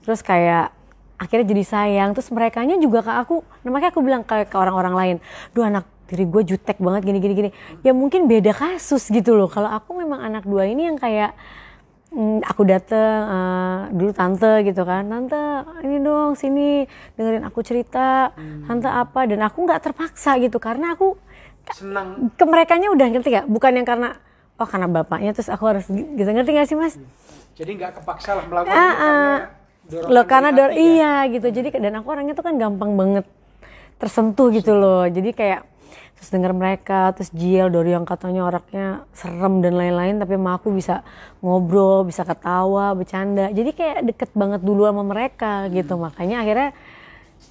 [0.00, 0.72] terus kayak
[1.20, 5.16] akhirnya jadi sayang terus mereka juga ke aku makanya aku bilang kayak ke orang-orang lain
[5.52, 7.50] duh anak diri gue jutek banget gini gini gini
[7.84, 11.36] ya mungkin beda kasus gitu loh kalau aku memang anak dua ini yang kayak
[12.42, 15.06] aku dateng eh, dulu tante gitu kan.
[15.06, 15.42] Tante
[15.86, 16.82] ini dong sini
[17.14, 18.34] dengerin aku cerita.
[18.66, 19.26] Tante apa?
[19.30, 21.14] Dan aku nggak terpaksa gitu karena aku
[21.70, 22.34] Senang.
[22.34, 24.18] ke mereka udah ngerti gak bukan yang karena
[24.58, 26.30] oh karena bapaknya terus aku harus gi- gitu.
[26.34, 26.98] Ngerti gak sih mas?
[27.54, 29.40] Jadi nggak kepaksa lah melakukan Ah, itu karena ah.
[30.10, 30.78] Loh karena dor ya.
[30.78, 31.46] iya gitu.
[31.50, 33.26] Jadi dan aku orangnya tuh kan gampang banget
[33.98, 35.06] tersentuh gitu loh.
[35.06, 35.62] Jadi kayak
[36.18, 40.68] terus denger mereka, terus Jiel Dori yang katanya orangnya serem dan lain-lain, tapi sama aku
[40.74, 41.00] bisa
[41.40, 43.48] ngobrol, bisa ketawa, bercanda.
[43.50, 45.96] Jadi kayak deket banget dulu sama mereka gitu.
[45.96, 46.70] Makanya akhirnya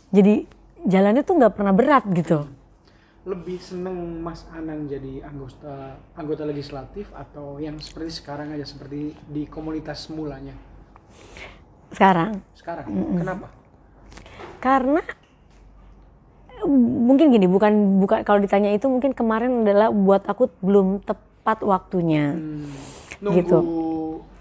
[0.10, 0.46] jadi
[0.86, 2.48] jalannya tuh nggak pernah berat gitu.
[3.28, 9.46] lebih seneng Mas Anang jadi anggota anggota legislatif atau yang seperti sekarang aja seperti di
[9.46, 10.56] komunitas mulanya
[11.94, 13.54] Sekarang sekarang kenapa
[14.64, 15.04] karena
[16.68, 22.36] mungkin gini bukan bukan kalau ditanya itu mungkin kemarin adalah buat aku belum tepat waktunya.
[22.36, 22.68] Hmm,
[23.24, 23.60] nunggu Gitu.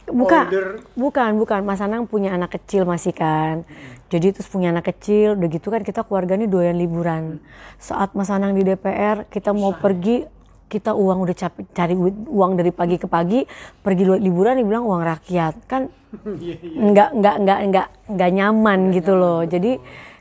[0.08, 0.68] bukan order.
[0.96, 1.60] bukan bukan.
[1.68, 3.68] Mas Anang punya anak kecil masih kan.
[4.08, 7.44] Jadi terus punya anak kecil udah gitu kan kita keluarga ini doyan liburan.
[7.76, 10.24] Saat Mas Anang di DPR kita mau pergi
[10.68, 11.96] kita uang udah capek cari
[12.28, 13.44] uang dari pagi ke pagi
[13.80, 15.54] pergi liburan dibilang uang rakyat.
[15.68, 15.92] Kan
[16.40, 16.78] Iya, iya.
[16.88, 19.44] nggak nggak nggak nggak nggak nyaman gitu loh.
[19.44, 19.76] jadi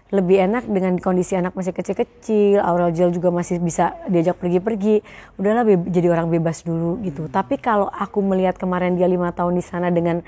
[0.08, 5.04] lebih enak dengan kondisi anak masih kecil-kecil Aurel Jel juga masih bisa diajak pergi-pergi
[5.36, 9.64] udahlah jadi orang bebas dulu gitu tapi kalau aku melihat kemarin dia lima tahun di
[9.68, 10.24] sana dengan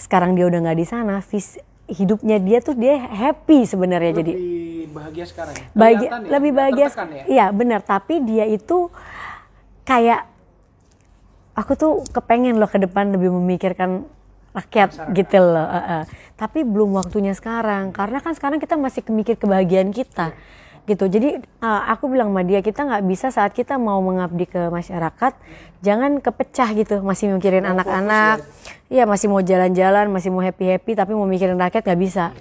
[0.00, 4.88] sekarang dia udah nggak di sana vis- hidupnya dia tuh dia happy sebenarnya jadi lebih
[4.96, 5.66] bahagia sekarang ya?
[5.76, 6.18] bahagia ya?
[6.32, 7.24] lebih bahagia ya?
[7.28, 8.88] iya benar tapi dia itu
[9.84, 10.24] kayak
[11.52, 14.08] aku tuh kepengen loh ke depan lebih memikirkan
[14.56, 15.16] rakyat Masyarakat.
[15.16, 16.02] gitu loh eh, eh.
[16.34, 20.32] tapi belum waktunya sekarang karena kan sekarang kita masih mikir kebahagiaan kita
[20.88, 21.04] gitu.
[21.04, 25.36] Jadi uh, aku bilang sama dia kita nggak bisa saat kita mau mengabdi ke masyarakat
[25.84, 28.40] jangan kepecah gitu masih mikirin anak-anak.
[28.88, 32.32] iya masih mau jalan-jalan masih mau happy happy tapi mau mikirin rakyat nggak bisa.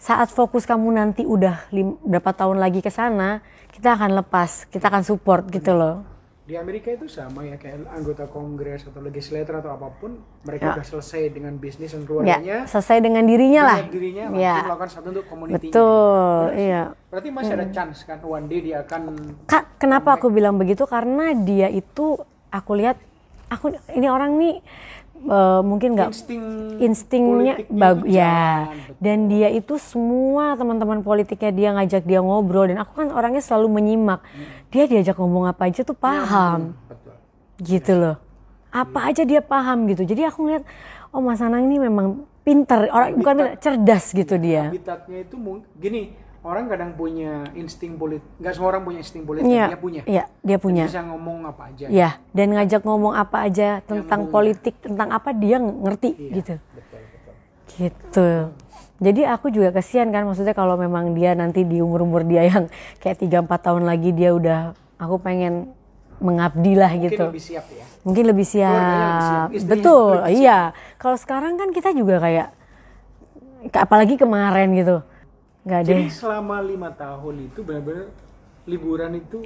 [0.00, 4.88] Saat fokus kamu nanti udah lim- berapa tahun lagi ke sana kita akan lepas kita
[4.88, 6.11] akan support gitu loh
[6.42, 10.42] Di Amerika itu sama ya kayak anggota kongres atau legislator atau apa pun Ya.
[10.42, 12.56] mereka udah selesai dengan bisnis dan ya keluarganya.
[12.66, 17.66] selesai dengan dirinya lah dirinya ya melakukan satu untuk community betul iya Berarti masih ada
[17.70, 19.02] chance kan one day dia akan
[19.46, 20.82] Kak, kenapa aku bilang begitu?
[20.82, 22.18] Karena dia itu
[22.50, 22.98] aku lihat
[23.46, 24.58] aku ini orang nih
[25.26, 26.44] eh, mungkin nggak insting
[26.82, 28.66] instingnya bagus ya.
[28.70, 28.96] jalan.
[29.02, 33.82] Dan dia itu semua teman-teman politiknya dia ngajak dia ngobrol dan aku kan orangnya selalu
[33.82, 34.22] menyimak.
[34.70, 37.14] Dia diajak ngomong apa aja tuh paham Betul.
[37.62, 38.16] gitu loh.
[38.72, 40.02] Apa aja dia paham gitu.
[40.06, 40.64] Jadi aku ngeliat
[41.12, 44.70] oh Mas Anang ini memang pinter, orang bukan pinter, cerdas gitu dia.
[44.70, 45.36] Habitatnya itu
[45.78, 46.02] gini,
[46.42, 48.26] orang kadang punya insting politik.
[48.42, 50.02] Nggak semua orang punya insting politik, Iya, dia punya.
[50.04, 50.84] iya, dia punya.
[50.90, 51.86] Bisa ngomong apa aja.
[51.86, 56.54] Ya, dan ngajak ngomong apa aja tentang politik, tentang apa dia ngerti Iya, gitu.
[56.58, 57.34] Betul, betul.
[57.78, 58.28] Gitu.
[59.02, 62.70] Jadi aku juga kasihan kan maksudnya kalau memang dia nanti di umur-umur dia yang
[63.02, 65.74] kayak 3 4 tahun lagi dia udah aku pengen
[66.22, 67.24] mengabdi lah Mungkin gitu.
[67.34, 67.84] lebih siap ya.
[68.06, 69.70] Mungkin lebih Keluarganya lebih siap, siap.
[69.74, 70.14] Betul.
[70.22, 70.58] lebih Iya.
[71.02, 72.48] Kalau sekarang kan kita juga kayak
[73.74, 75.02] apalagi kemarin gitu.
[75.62, 75.88] Nggak ada.
[75.88, 78.06] Jadi selama lima tahun itu benar-benar
[78.64, 79.40] liburan itu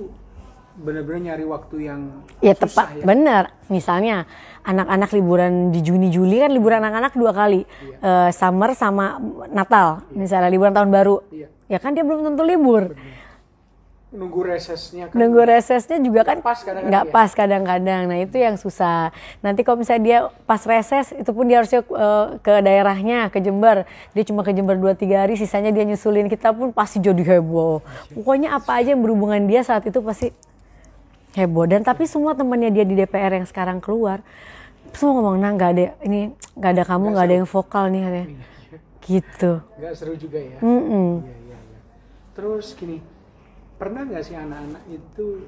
[0.76, 2.00] benar-benar nyari waktu yang
[2.38, 3.04] Ya susah tepat, ya.
[3.04, 3.44] benar.
[3.66, 4.28] Misalnya
[4.60, 7.64] anak-anak liburan di Juni Juli kan liburan anak-anak dua kali,
[7.96, 9.16] Eh, summer sama
[9.48, 10.04] Natal.
[10.12, 11.48] Misalnya liburan tahun baru, Iya.
[11.66, 12.92] ya kan dia belum tentu libur.
[14.14, 15.18] Nunggu resesnya kan.
[15.18, 17.12] Nunggu resesnya juga kan pas kadang-kadang nggak ya.
[17.12, 18.02] pas kadang-kadang.
[18.06, 19.10] Nah itu yang susah.
[19.42, 23.82] Nanti kalau misalnya dia pas reses, itu pun dia harusnya eh, ke daerahnya, ke Jember.
[24.14, 27.82] Dia cuma ke Jember 2-3 hari, sisanya dia nyusulin kita pun pasti jadi heboh.
[28.14, 30.30] Pokoknya apa aja yang berhubungan dia saat itu pasti
[31.34, 31.66] heboh.
[31.66, 34.22] Dan tapi semua temannya dia di DPR yang sekarang keluar,
[34.94, 38.26] semua ngomong, nah nggak ada ini nggak ada kamu nggak ada yang vokal nih katanya.
[39.02, 39.52] Gitu.
[39.82, 40.56] Nggak seru juga ya.
[40.62, 40.78] Iya,
[41.18, 41.58] iya, iya.
[42.38, 43.02] Terus gini,
[43.76, 45.44] pernah nggak sih anak-anak itu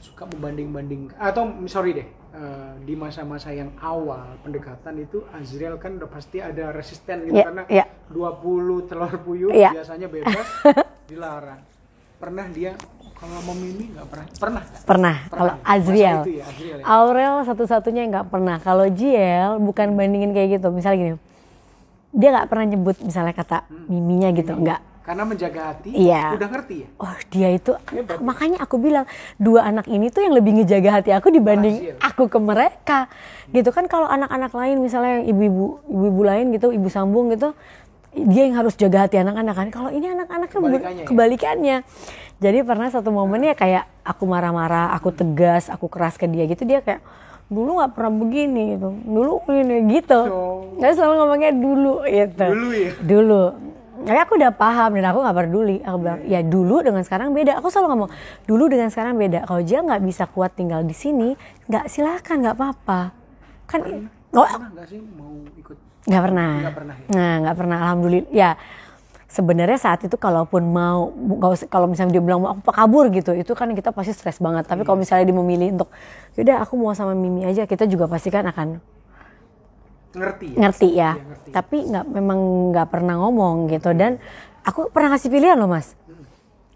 [0.00, 6.08] suka membanding-banding atau sorry deh eh, di masa-masa yang awal pendekatan itu Azriel kan udah
[6.08, 7.84] pasti ada resisten gitu Iya, karena iya.
[8.08, 9.76] 20 telur puyuh Iya.
[9.76, 10.40] biasanya bebas
[11.10, 11.60] dilarang.
[12.16, 12.72] Pernah dia
[13.14, 14.84] kalau mau mimi nggak pernah pernah nggak?
[14.88, 15.68] Pernah, kalau ya?
[15.68, 16.18] Azriel.
[16.24, 16.84] ya, Azriel ya?
[16.88, 18.56] Aurel satu-satunya nggak pernah.
[18.58, 20.72] Kalau Jiel bukan bandingin kayak gitu.
[20.72, 21.10] Misalnya gini,
[22.10, 24.80] dia nggak pernah nyebut misalnya kata miminya gitu, nggak.
[25.10, 26.38] Karena menjaga hati Iya.
[26.38, 26.88] udah ngerti ya.
[26.96, 28.22] Oh dia itu, Hebat ya.
[28.22, 31.98] makanya aku bilang dua anak ini tuh yang lebih ngejaga hati aku dibanding Hasil.
[31.98, 33.10] aku ke mereka.
[33.50, 37.58] Gitu kan kalau anak-anak lain misalnya yang ibu-ibu, ibu-ibu lain gitu, ibu sambung gitu,
[38.12, 39.68] dia yang harus jaga hati anak-anak kan.
[39.68, 41.06] Kalau ini anak-anaknya ber- Kebalikannya ya?
[41.10, 41.76] kebalikannya.
[42.38, 46.78] Jadi pernah satu momennya kayak aku marah-marah, aku tegas, aku keras ke dia gitu, dia
[46.80, 47.02] kayak
[47.50, 50.20] dulu nggak pernah begini gitu, dulu ini gitu.
[50.78, 52.46] Dia selalu ngomongnya dulu gitu.
[52.46, 52.90] Dulu ya.
[52.96, 53.42] Dulu.
[54.00, 55.76] Tapi aku udah paham dan aku nggak peduli.
[55.84, 57.60] Aku bilang ya dulu dengan sekarang beda.
[57.60, 58.10] Aku selalu ngomong
[58.48, 59.44] dulu dengan sekarang beda.
[59.44, 61.36] Kalau dia nggak bisa kuat tinggal di sini,
[61.68, 63.00] nggak silakan nggak apa-apa.
[63.68, 63.80] Kan
[64.32, 65.76] oh, Pernah nggak sih mau ikut?
[66.08, 66.50] nggak pernah.
[66.64, 67.06] Nggak pernah ya?
[67.12, 67.76] Nah nggak pernah.
[67.84, 68.30] Alhamdulillah.
[68.32, 68.50] Ya
[69.30, 71.14] sebenarnya saat itu kalaupun mau
[71.70, 74.66] kalau misalnya dia bilang mau aku kabur gitu, itu kan kita pasti stres banget.
[74.66, 75.90] Tapi kalau misalnya dia memilih untuk
[76.34, 78.80] yaudah aku mau sama Mimi aja, kita juga pasti kan akan
[80.10, 80.58] Ngerti ya?
[80.58, 81.50] ngerti ya, Iya, ngerti.
[81.54, 82.38] tapi nggak memang
[82.74, 84.18] nggak pernah ngomong gitu dan
[84.66, 85.94] aku pernah kasih pilihan loh mas,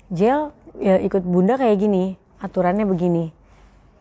[0.09, 3.35] Jel ya ikut bunda kayak gini, aturannya begini,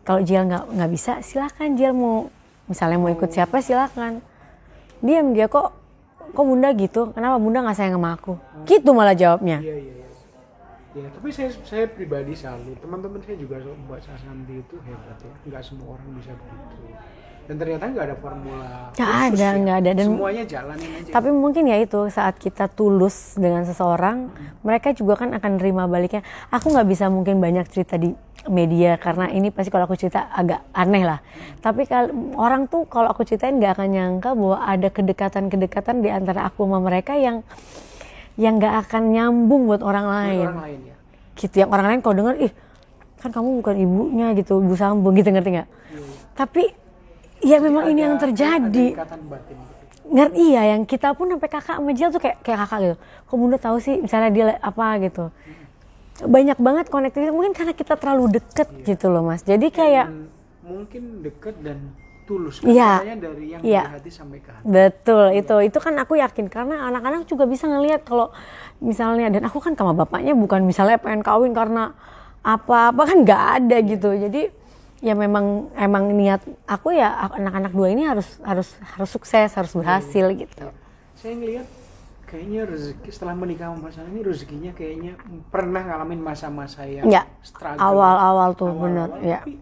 [0.05, 2.29] kalau Jel nggak nggak bisa silakan Jel mau
[2.69, 4.21] misalnya mau ikut siapa silakan,
[5.01, 5.73] diam dia kok
[6.33, 8.37] kok bunda gitu, kenapa bunda nggak sayang sama aku,
[8.69, 10.01] gitu malah jawabnya, Iya iya iya.
[10.93, 13.57] Ya, tapi saya saya pribadi selalu teman-teman saya juga
[13.89, 15.33] buat Sasanti itu hebat ya.
[15.49, 16.77] Nggak semua orang bisa begitu.
[17.43, 18.67] Dan ternyata nggak ada formula.
[18.95, 19.59] Nggak ada, ya.
[19.59, 19.91] nggak ada.
[19.91, 21.11] Dan- semuanya jalanin aja.
[21.11, 24.31] Tapi mungkin ya itu saat kita tulus dengan seseorang,
[24.63, 26.23] mereka juga kan akan nerima baliknya.
[26.49, 30.63] Aku nggak bisa mungkin banyak cerita di media karena ini pasti kalau aku cerita agak
[30.71, 31.19] aneh lah.
[31.59, 36.47] Tapi kalau orang tuh kalau aku ceritain nggak akan nyangka bahwa ada kedekatan-kedekatan di antara
[36.47, 37.43] aku sama mereka yang
[38.35, 40.47] yang nggak akan nyambung buat orang Buat lain.
[40.47, 40.95] orang lain ya.
[41.33, 42.51] Gitu yang orang lain kalau dengar ih
[43.19, 45.69] kan kamu bukan ibunya gitu, ibu sambung gitu ngerti nggak?
[46.35, 46.82] Tapi
[47.43, 48.87] ya memang ini yang terjadi.
[48.95, 49.55] gitu.
[50.03, 52.95] ngerti iya yang kita pun sampai kakak sama Jill tuh kayak kayak kakak gitu.
[53.27, 55.31] Kok bunda tahu sih misalnya dia apa gitu.
[56.23, 59.41] Banyak banget konektivitas mungkin karena kita terlalu deket gitu loh mas.
[59.41, 60.27] Jadi kayak Dan
[60.61, 61.79] mungkin deket dan
[62.23, 62.67] tulus kan?
[62.69, 62.91] Iya.
[63.15, 63.83] Dari yang Iya.
[63.89, 64.63] dari hati sampai ke hati.
[64.67, 65.55] Betul itu.
[65.71, 68.29] Itu kan aku yakin karena anak-anak juga bisa ngelihat kalau
[68.83, 71.95] misalnya dan aku kan sama bapaknya bukan misalnya pengen kawin karena
[72.43, 74.09] apa-apa kan nggak ada gitu.
[74.13, 74.41] Jadi
[75.03, 80.25] ya memang emang niat aku ya anak-anak dua ini harus harus harus sukses harus berhasil
[80.31, 80.71] gitu.
[81.19, 81.67] Saya ngelihat
[82.23, 85.13] kayaknya rezeki setelah menikah sama pasangan ini rezekinya kayaknya
[85.51, 87.83] pernah ngalamin masa-masa yang ya struggle.
[87.83, 89.59] Awal-awal tuh bener ya tapi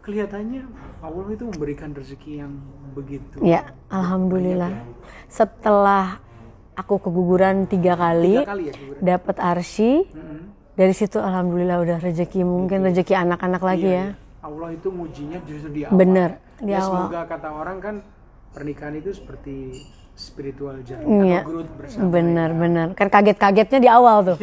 [0.00, 0.62] kelihatannya
[1.04, 2.52] Allah itu memberikan rezeki yang
[2.96, 3.36] begitu.
[3.44, 4.72] Ya alhamdulillah.
[5.28, 6.24] Setelah
[6.72, 10.40] aku keguguran tiga kali tiga kali ya dapat arsi Mm-mm.
[10.74, 14.04] dari situ alhamdulillah udah rezeki mungkin rezeki anak-anak lagi Iya, ya.
[14.10, 14.23] iya.
[14.44, 15.96] Allah itu ngujinya justru di awal.
[15.96, 16.30] Bener,
[16.60, 17.08] di ya, awal.
[17.08, 17.94] semoga kata orang kan
[18.52, 19.72] pernikahan itu seperti
[20.14, 21.40] spiritual journey Iya.
[21.42, 22.06] growth bersama.
[22.12, 24.38] Bener bener kan kaget-kagetnya di awal tuh.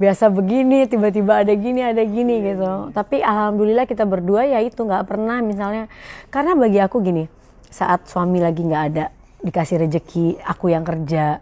[0.00, 2.88] Biasa begini tiba-tiba ada gini ada gini gitu.
[2.96, 5.92] tapi alhamdulillah kita berdua ya itu nggak pernah misalnya.
[6.32, 7.28] Karena bagi aku gini
[7.68, 11.40] saat suami lagi nggak ada dikasih rejeki aku yang kerja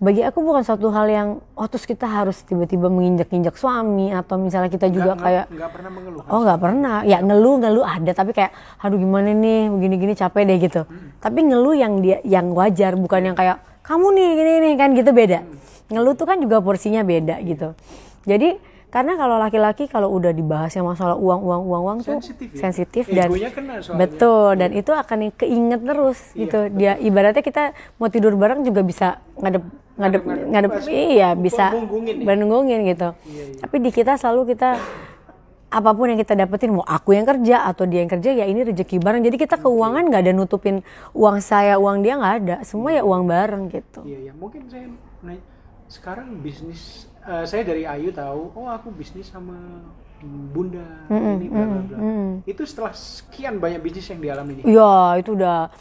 [0.00, 4.72] bagi aku bukan suatu hal yang oh terus kita harus tiba-tiba menginjak-injak suami atau misalnya
[4.72, 8.32] kita juga Nggak- kayak nggak pernah mengeluh Oh nggak pernah, ya ngeluh ngeluh ada tapi
[8.32, 10.82] kayak aduh gimana nih begini-gini capek deh gitu.
[11.20, 15.10] Tapi ngeluh yang dia yang wajar bukan yang kayak kamu nih gini nih kan gitu
[15.12, 15.38] beda.
[15.92, 17.76] Ngeluh tuh kan juga porsinya beda gitu.
[18.24, 18.56] Jadi
[18.90, 22.58] karena kalau laki-laki kalau udah dibahas yang masalah uang uang uang uang tuh Sensitif ya?
[22.66, 23.98] sensitif dan kena soalnya.
[24.02, 26.66] betul dan itu akan keinget terus gitu.
[26.74, 27.72] Dia ibaratnya kita
[28.02, 29.62] mau tidur bareng juga bisa ngadep
[30.00, 32.24] ngadep ngadep, iya bisa Bunggungin ya?
[32.92, 33.08] gitu.
[33.30, 33.60] Iya, iya.
[33.62, 34.80] Tapi di kita selalu kita
[35.70, 38.66] apa pun yang kita dapetin mau aku yang kerja atau dia yang kerja ya ini
[38.66, 39.22] rezeki bareng.
[39.22, 40.82] Jadi kita keuangan nggak ada nutupin
[41.14, 42.56] uang saya uang dia nggak ada.
[42.66, 44.02] Semua ya uang bareng gitu.
[44.02, 44.90] Iya, ya mungkin saya
[45.90, 49.54] sekarang bisnis eh, saya dari Ayu tahu, oh aku bisnis sama
[50.20, 51.98] Bunda ini bla bla bla.
[52.44, 54.68] Itu setelah sekian banyak bisnis yang dialami ini.
[54.68, 55.72] Ya itu udah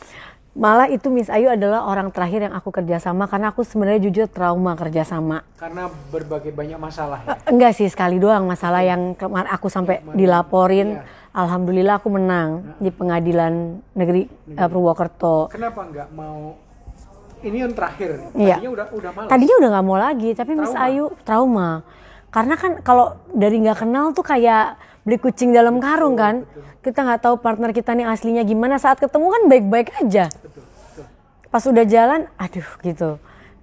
[0.56, 4.80] malah itu Miss Ayu adalah orang terakhir yang aku kerjasama karena aku sebenarnya jujur trauma
[4.80, 5.44] kerjasama.
[5.60, 7.36] Karena berbagai banyak masalah ya.
[7.52, 10.96] Enggak sih sekali doang masalah yang kemarin aku sampai dilaporin.
[10.96, 11.04] Iya.
[11.30, 14.24] Alhamdulillah aku menang di pengadilan negeri
[14.56, 15.52] eh, Purwokerto.
[15.52, 16.58] Kenapa nggak mau
[17.44, 18.32] ini yang terakhir?
[18.36, 18.60] Iya.
[18.60, 19.30] Tadinya udah udah malas.
[19.32, 20.88] Tadinya udah nggak mau lagi, tapi Miss Trauma.
[20.88, 21.70] Ayu trauma.
[22.30, 26.46] Karena kan kalau dari nggak kenal tuh kayak beli kucing dalam karung kan.
[26.80, 28.80] Kita nggak tahu partner kita nih aslinya gimana.
[28.80, 30.32] Saat ketemu kan baik-baik aja.
[30.32, 31.06] Betul, betul.
[31.52, 33.10] Pas udah jalan, aduh gitu.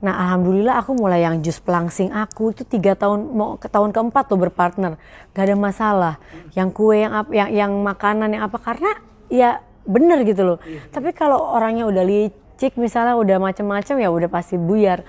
[0.04, 4.28] Nah alhamdulillah aku mulai yang jus pelangsing aku itu tiga tahun mau ke tahun keempat
[4.28, 5.00] tuh berpartner,
[5.32, 6.14] gak ada masalah.
[6.52, 8.92] Yang kue yang apa, yang, yang makanan yang apa karena
[9.32, 10.58] ya bener gitu loh.
[10.92, 12.45] Tapi kalau orangnya udah licik
[12.76, 15.04] misalnya udah macem-macem ya udah pasti buyar.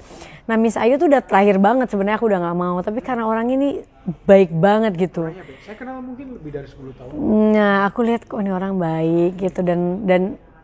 [0.47, 2.77] Nah Miss Ayu tuh udah terakhir banget sebenarnya aku udah nggak mau.
[2.79, 3.83] Tapi karena orang ini
[4.23, 5.27] baik banget gitu.
[5.27, 5.43] Beb.
[5.63, 7.11] Saya kenal mungkin lebih dari 10 tahun.
[7.51, 10.21] Nah, aku lihat kok ini orang baik gitu dan dan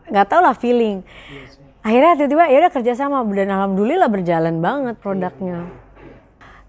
[0.08, 1.04] nggak tau lah feeling.
[1.04, 1.64] Iya.
[1.84, 5.68] Akhirnya tiba-tiba ya udah kerja sama dan alhamdulillah berjalan banget produknya.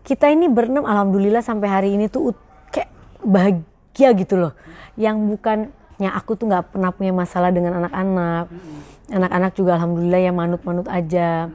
[0.03, 2.35] Kita ini berenam alhamdulillah sampai hari ini tuh
[2.67, 2.91] kayak
[3.23, 4.53] bahagia gitu loh.
[4.99, 5.57] Yang bukan
[5.95, 8.51] ya aku tuh nggak pernah punya masalah dengan anak-anak.
[9.09, 11.49] Anak-anak juga alhamdulillah ya manut-manut aja.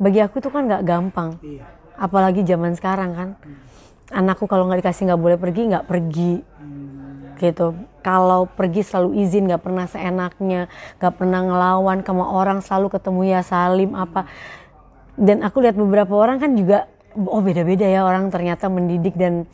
[0.00, 1.36] Bagi aku itu kan nggak gampang.
[1.44, 1.64] Iya.
[1.96, 3.28] Apalagi zaman sekarang kan.
[4.12, 6.34] Anakku kalau nggak dikasih nggak boleh pergi nggak pergi
[7.38, 7.76] gitu.
[8.00, 13.40] Kalau pergi selalu izin, nggak pernah seenaknya, nggak pernah ngelawan sama orang, selalu ketemu ya
[13.42, 14.30] salim apa.
[15.16, 19.48] Dan aku lihat beberapa orang kan juga, oh beda-beda ya orang ternyata mendidik dan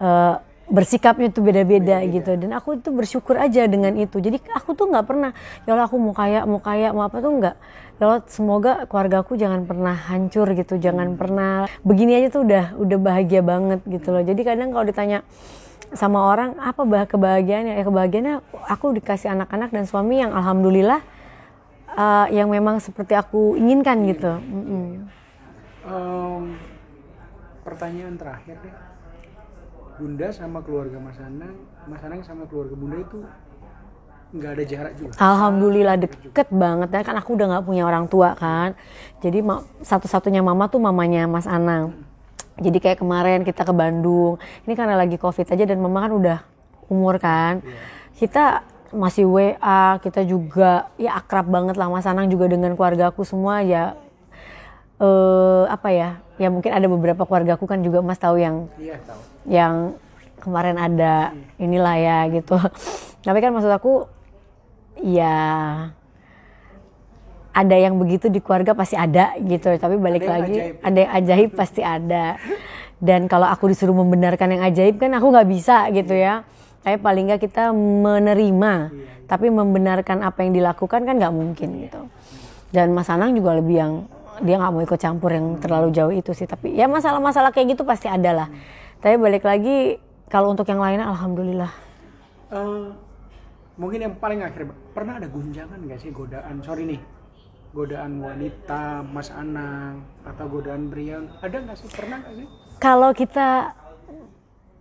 [0.00, 0.34] eh,
[0.70, 2.38] bersikapnya tuh beda-beda gitu.
[2.38, 4.18] Dan aku itu bersyukur aja dengan itu.
[4.22, 5.30] Jadi aku tuh nggak pernah,
[5.66, 7.56] ya Allah aku mau kaya, mau kaya, mau apa tuh nggak.
[7.98, 12.74] Ya Allah semoga keluarga aku jangan pernah hancur gitu, jangan pernah begini aja tuh udah
[12.78, 14.22] udah bahagia banget gitu loh.
[14.22, 15.22] Jadi kadang kalau ditanya
[15.92, 21.04] sama orang apa bah kebahagiaannya ya kebahagiaannya aku dikasih anak-anak dan suami yang alhamdulillah
[21.92, 25.04] eh, yang memang seperti aku inginkan gitu Mm-mm.
[25.82, 26.56] Em,
[27.66, 28.91] pertanyaan terakhir deh.
[30.02, 31.54] Bunda sama keluarga Mas Anang,
[31.86, 33.22] Mas Anang sama keluarga Bunda itu
[34.32, 35.12] nggak ada jarak juga.
[35.20, 38.72] alhamdulillah deket banget ya kan aku udah nggak punya orang tua kan
[39.20, 39.44] jadi
[39.84, 41.94] satu-satunya mama tuh mamanya Mas Anang
[42.56, 46.38] jadi kayak kemarin kita ke Bandung ini karena lagi covid aja dan mama kan udah
[46.88, 47.60] umur kan
[48.16, 48.64] kita
[48.96, 53.60] masih WA kita juga ya akrab banget lah Mas Anang juga dengan keluarga aku semua
[53.60, 53.94] ya
[54.96, 58.96] eh apa ya ya mungkin ada beberapa keluarga aku kan juga Mas tahu yang Iya
[59.04, 59.31] tahu.
[59.46, 59.96] Yang
[60.38, 62.58] kemarin ada inilah ya gitu.
[63.26, 64.06] Tapi kan maksud aku
[65.02, 65.36] ya
[67.52, 69.68] ada yang begitu di keluarga pasti ada gitu.
[69.68, 70.74] Tapi balik Ada lagi ajaib.
[70.80, 72.26] ada yang ajaib pasti ada.
[73.02, 76.46] Dan kalau aku disuruh membenarkan yang ajaib kan aku nggak bisa gitu ya.
[76.82, 82.10] Tapi paling nggak kita menerima, Iya, tapi membenarkan apa yang dilakukan kan nggak mungkin gitu.
[82.74, 83.92] Dan Mas Anang juga lebih yang
[84.42, 86.48] dia nggak mau ikut campur yang terlalu jauh itu sih.
[86.48, 88.48] Tapi ya masalah-masalah kayak gitu pasti ada lah.
[89.02, 89.98] Tapi balik lagi
[90.30, 91.72] kalau untuk yang lainnya, alhamdulillah.
[92.54, 92.86] Eh,
[93.74, 96.62] mungkin yang paling akhir pernah ada gunjangan nggak sih godaan?
[96.62, 97.02] Sorry nih
[97.74, 101.26] godaan wanita Mas Anang atau godaan Brian?
[101.42, 101.88] Ada nggak sih?
[101.90, 102.46] Pernah nggak sih?
[102.78, 103.74] Kalau kita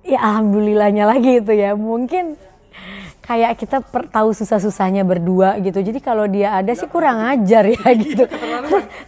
[0.06, 1.74] ya alhamdulillahnya lagi itu ya.
[1.74, 2.38] Mungkin
[3.22, 5.80] kayak kita per- tahu susah-susahnya berdua gitu.
[5.80, 8.26] Jadi kalau dia ada sih kurang ajar ya gitu.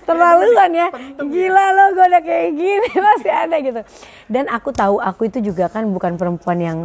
[0.05, 0.87] Terlaluan ya.
[1.17, 3.81] Gila lo gue udah kayak gini masih ada gitu.
[4.29, 6.79] Dan aku tahu aku itu juga kan bukan perempuan yang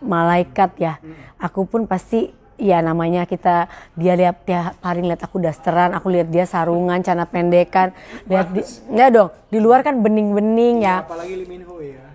[0.00, 0.96] malaikat ya.
[1.36, 6.28] Aku pun pasti ya namanya kita dia lihat tiap hari lihat aku dasteran, aku lihat
[6.28, 7.92] dia sarungan, celana pendekan,
[8.28, 11.04] lihat di, enggak dong, di luar kan bening-bening ya.
[11.04, 12.12] apalagi Lee Min Ho ya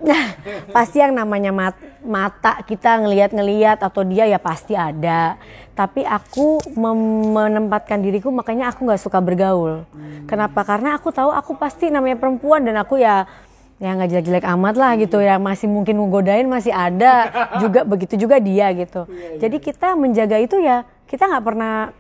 [0.71, 5.35] pasti yang namanya mat- mata kita ngelihat-ngelihat atau dia ya pasti ada.
[5.77, 9.85] Tapi aku menempatkan diriku makanya aku nggak suka bergaul.
[10.25, 10.65] Kenapa?
[10.65, 13.29] Karena aku tahu aku pasti namanya perempuan dan aku ya
[13.78, 15.21] ya nggak jelek-jelek amat lah gitu.
[15.21, 17.30] Ya masih mungkin ngegodain masih ada.
[17.61, 19.05] Juga begitu juga dia gitu.
[19.38, 21.93] Jadi kita menjaga itu ya kita nggak pernah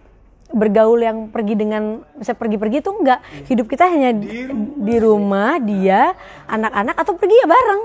[0.47, 3.19] bergaul yang pergi dengan bisa pergi-pergi itu enggak
[3.51, 4.47] hidup kita hanya di,
[4.79, 6.15] di rumah dia
[6.47, 7.83] anak-anak atau pergi ya bareng.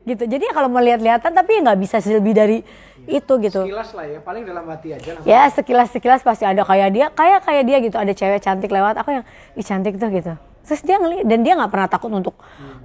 [0.00, 0.24] Gitu.
[0.26, 2.58] Jadi ya kalau mau lihat-lihatan tapi ya nggak bisa lebih dari
[3.06, 3.62] itu gitu.
[3.64, 5.22] Sekilas lah ya paling dalam hati aja lah.
[5.22, 6.66] Ya sekilas sekilas pasti ada.
[6.66, 7.96] Kayak dia kayak kayak dia gitu.
[7.96, 9.24] Ada cewek cantik lewat aku yang
[9.54, 10.34] ih cantik tuh gitu
[10.64, 12.36] terus dia ngeliat dan dia nggak pernah takut untuk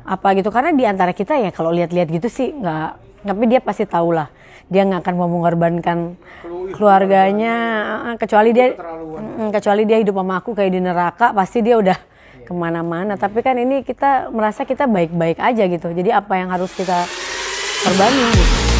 [0.05, 0.49] apa gitu.
[0.49, 2.89] Karena di antara kita ya kalau lihat-lihat gitu sih nggak
[3.25, 4.29] tapi dia pasti tahu lah.
[4.65, 6.17] Dia nggak akan mau mengorbankan
[6.73, 7.55] keluarganya
[8.13, 8.73] eh, kecuali dia
[9.35, 11.97] Mm, kecuali dia hidup sama aku kayak di neraka pasti dia udah
[12.45, 13.15] ke mana-mana.
[13.19, 15.91] Tapi kan ini kita merasa kita baik-baik aja gitu.
[15.91, 17.05] Jadi apa yang harus kita
[17.83, 18.74] korbanin gitu.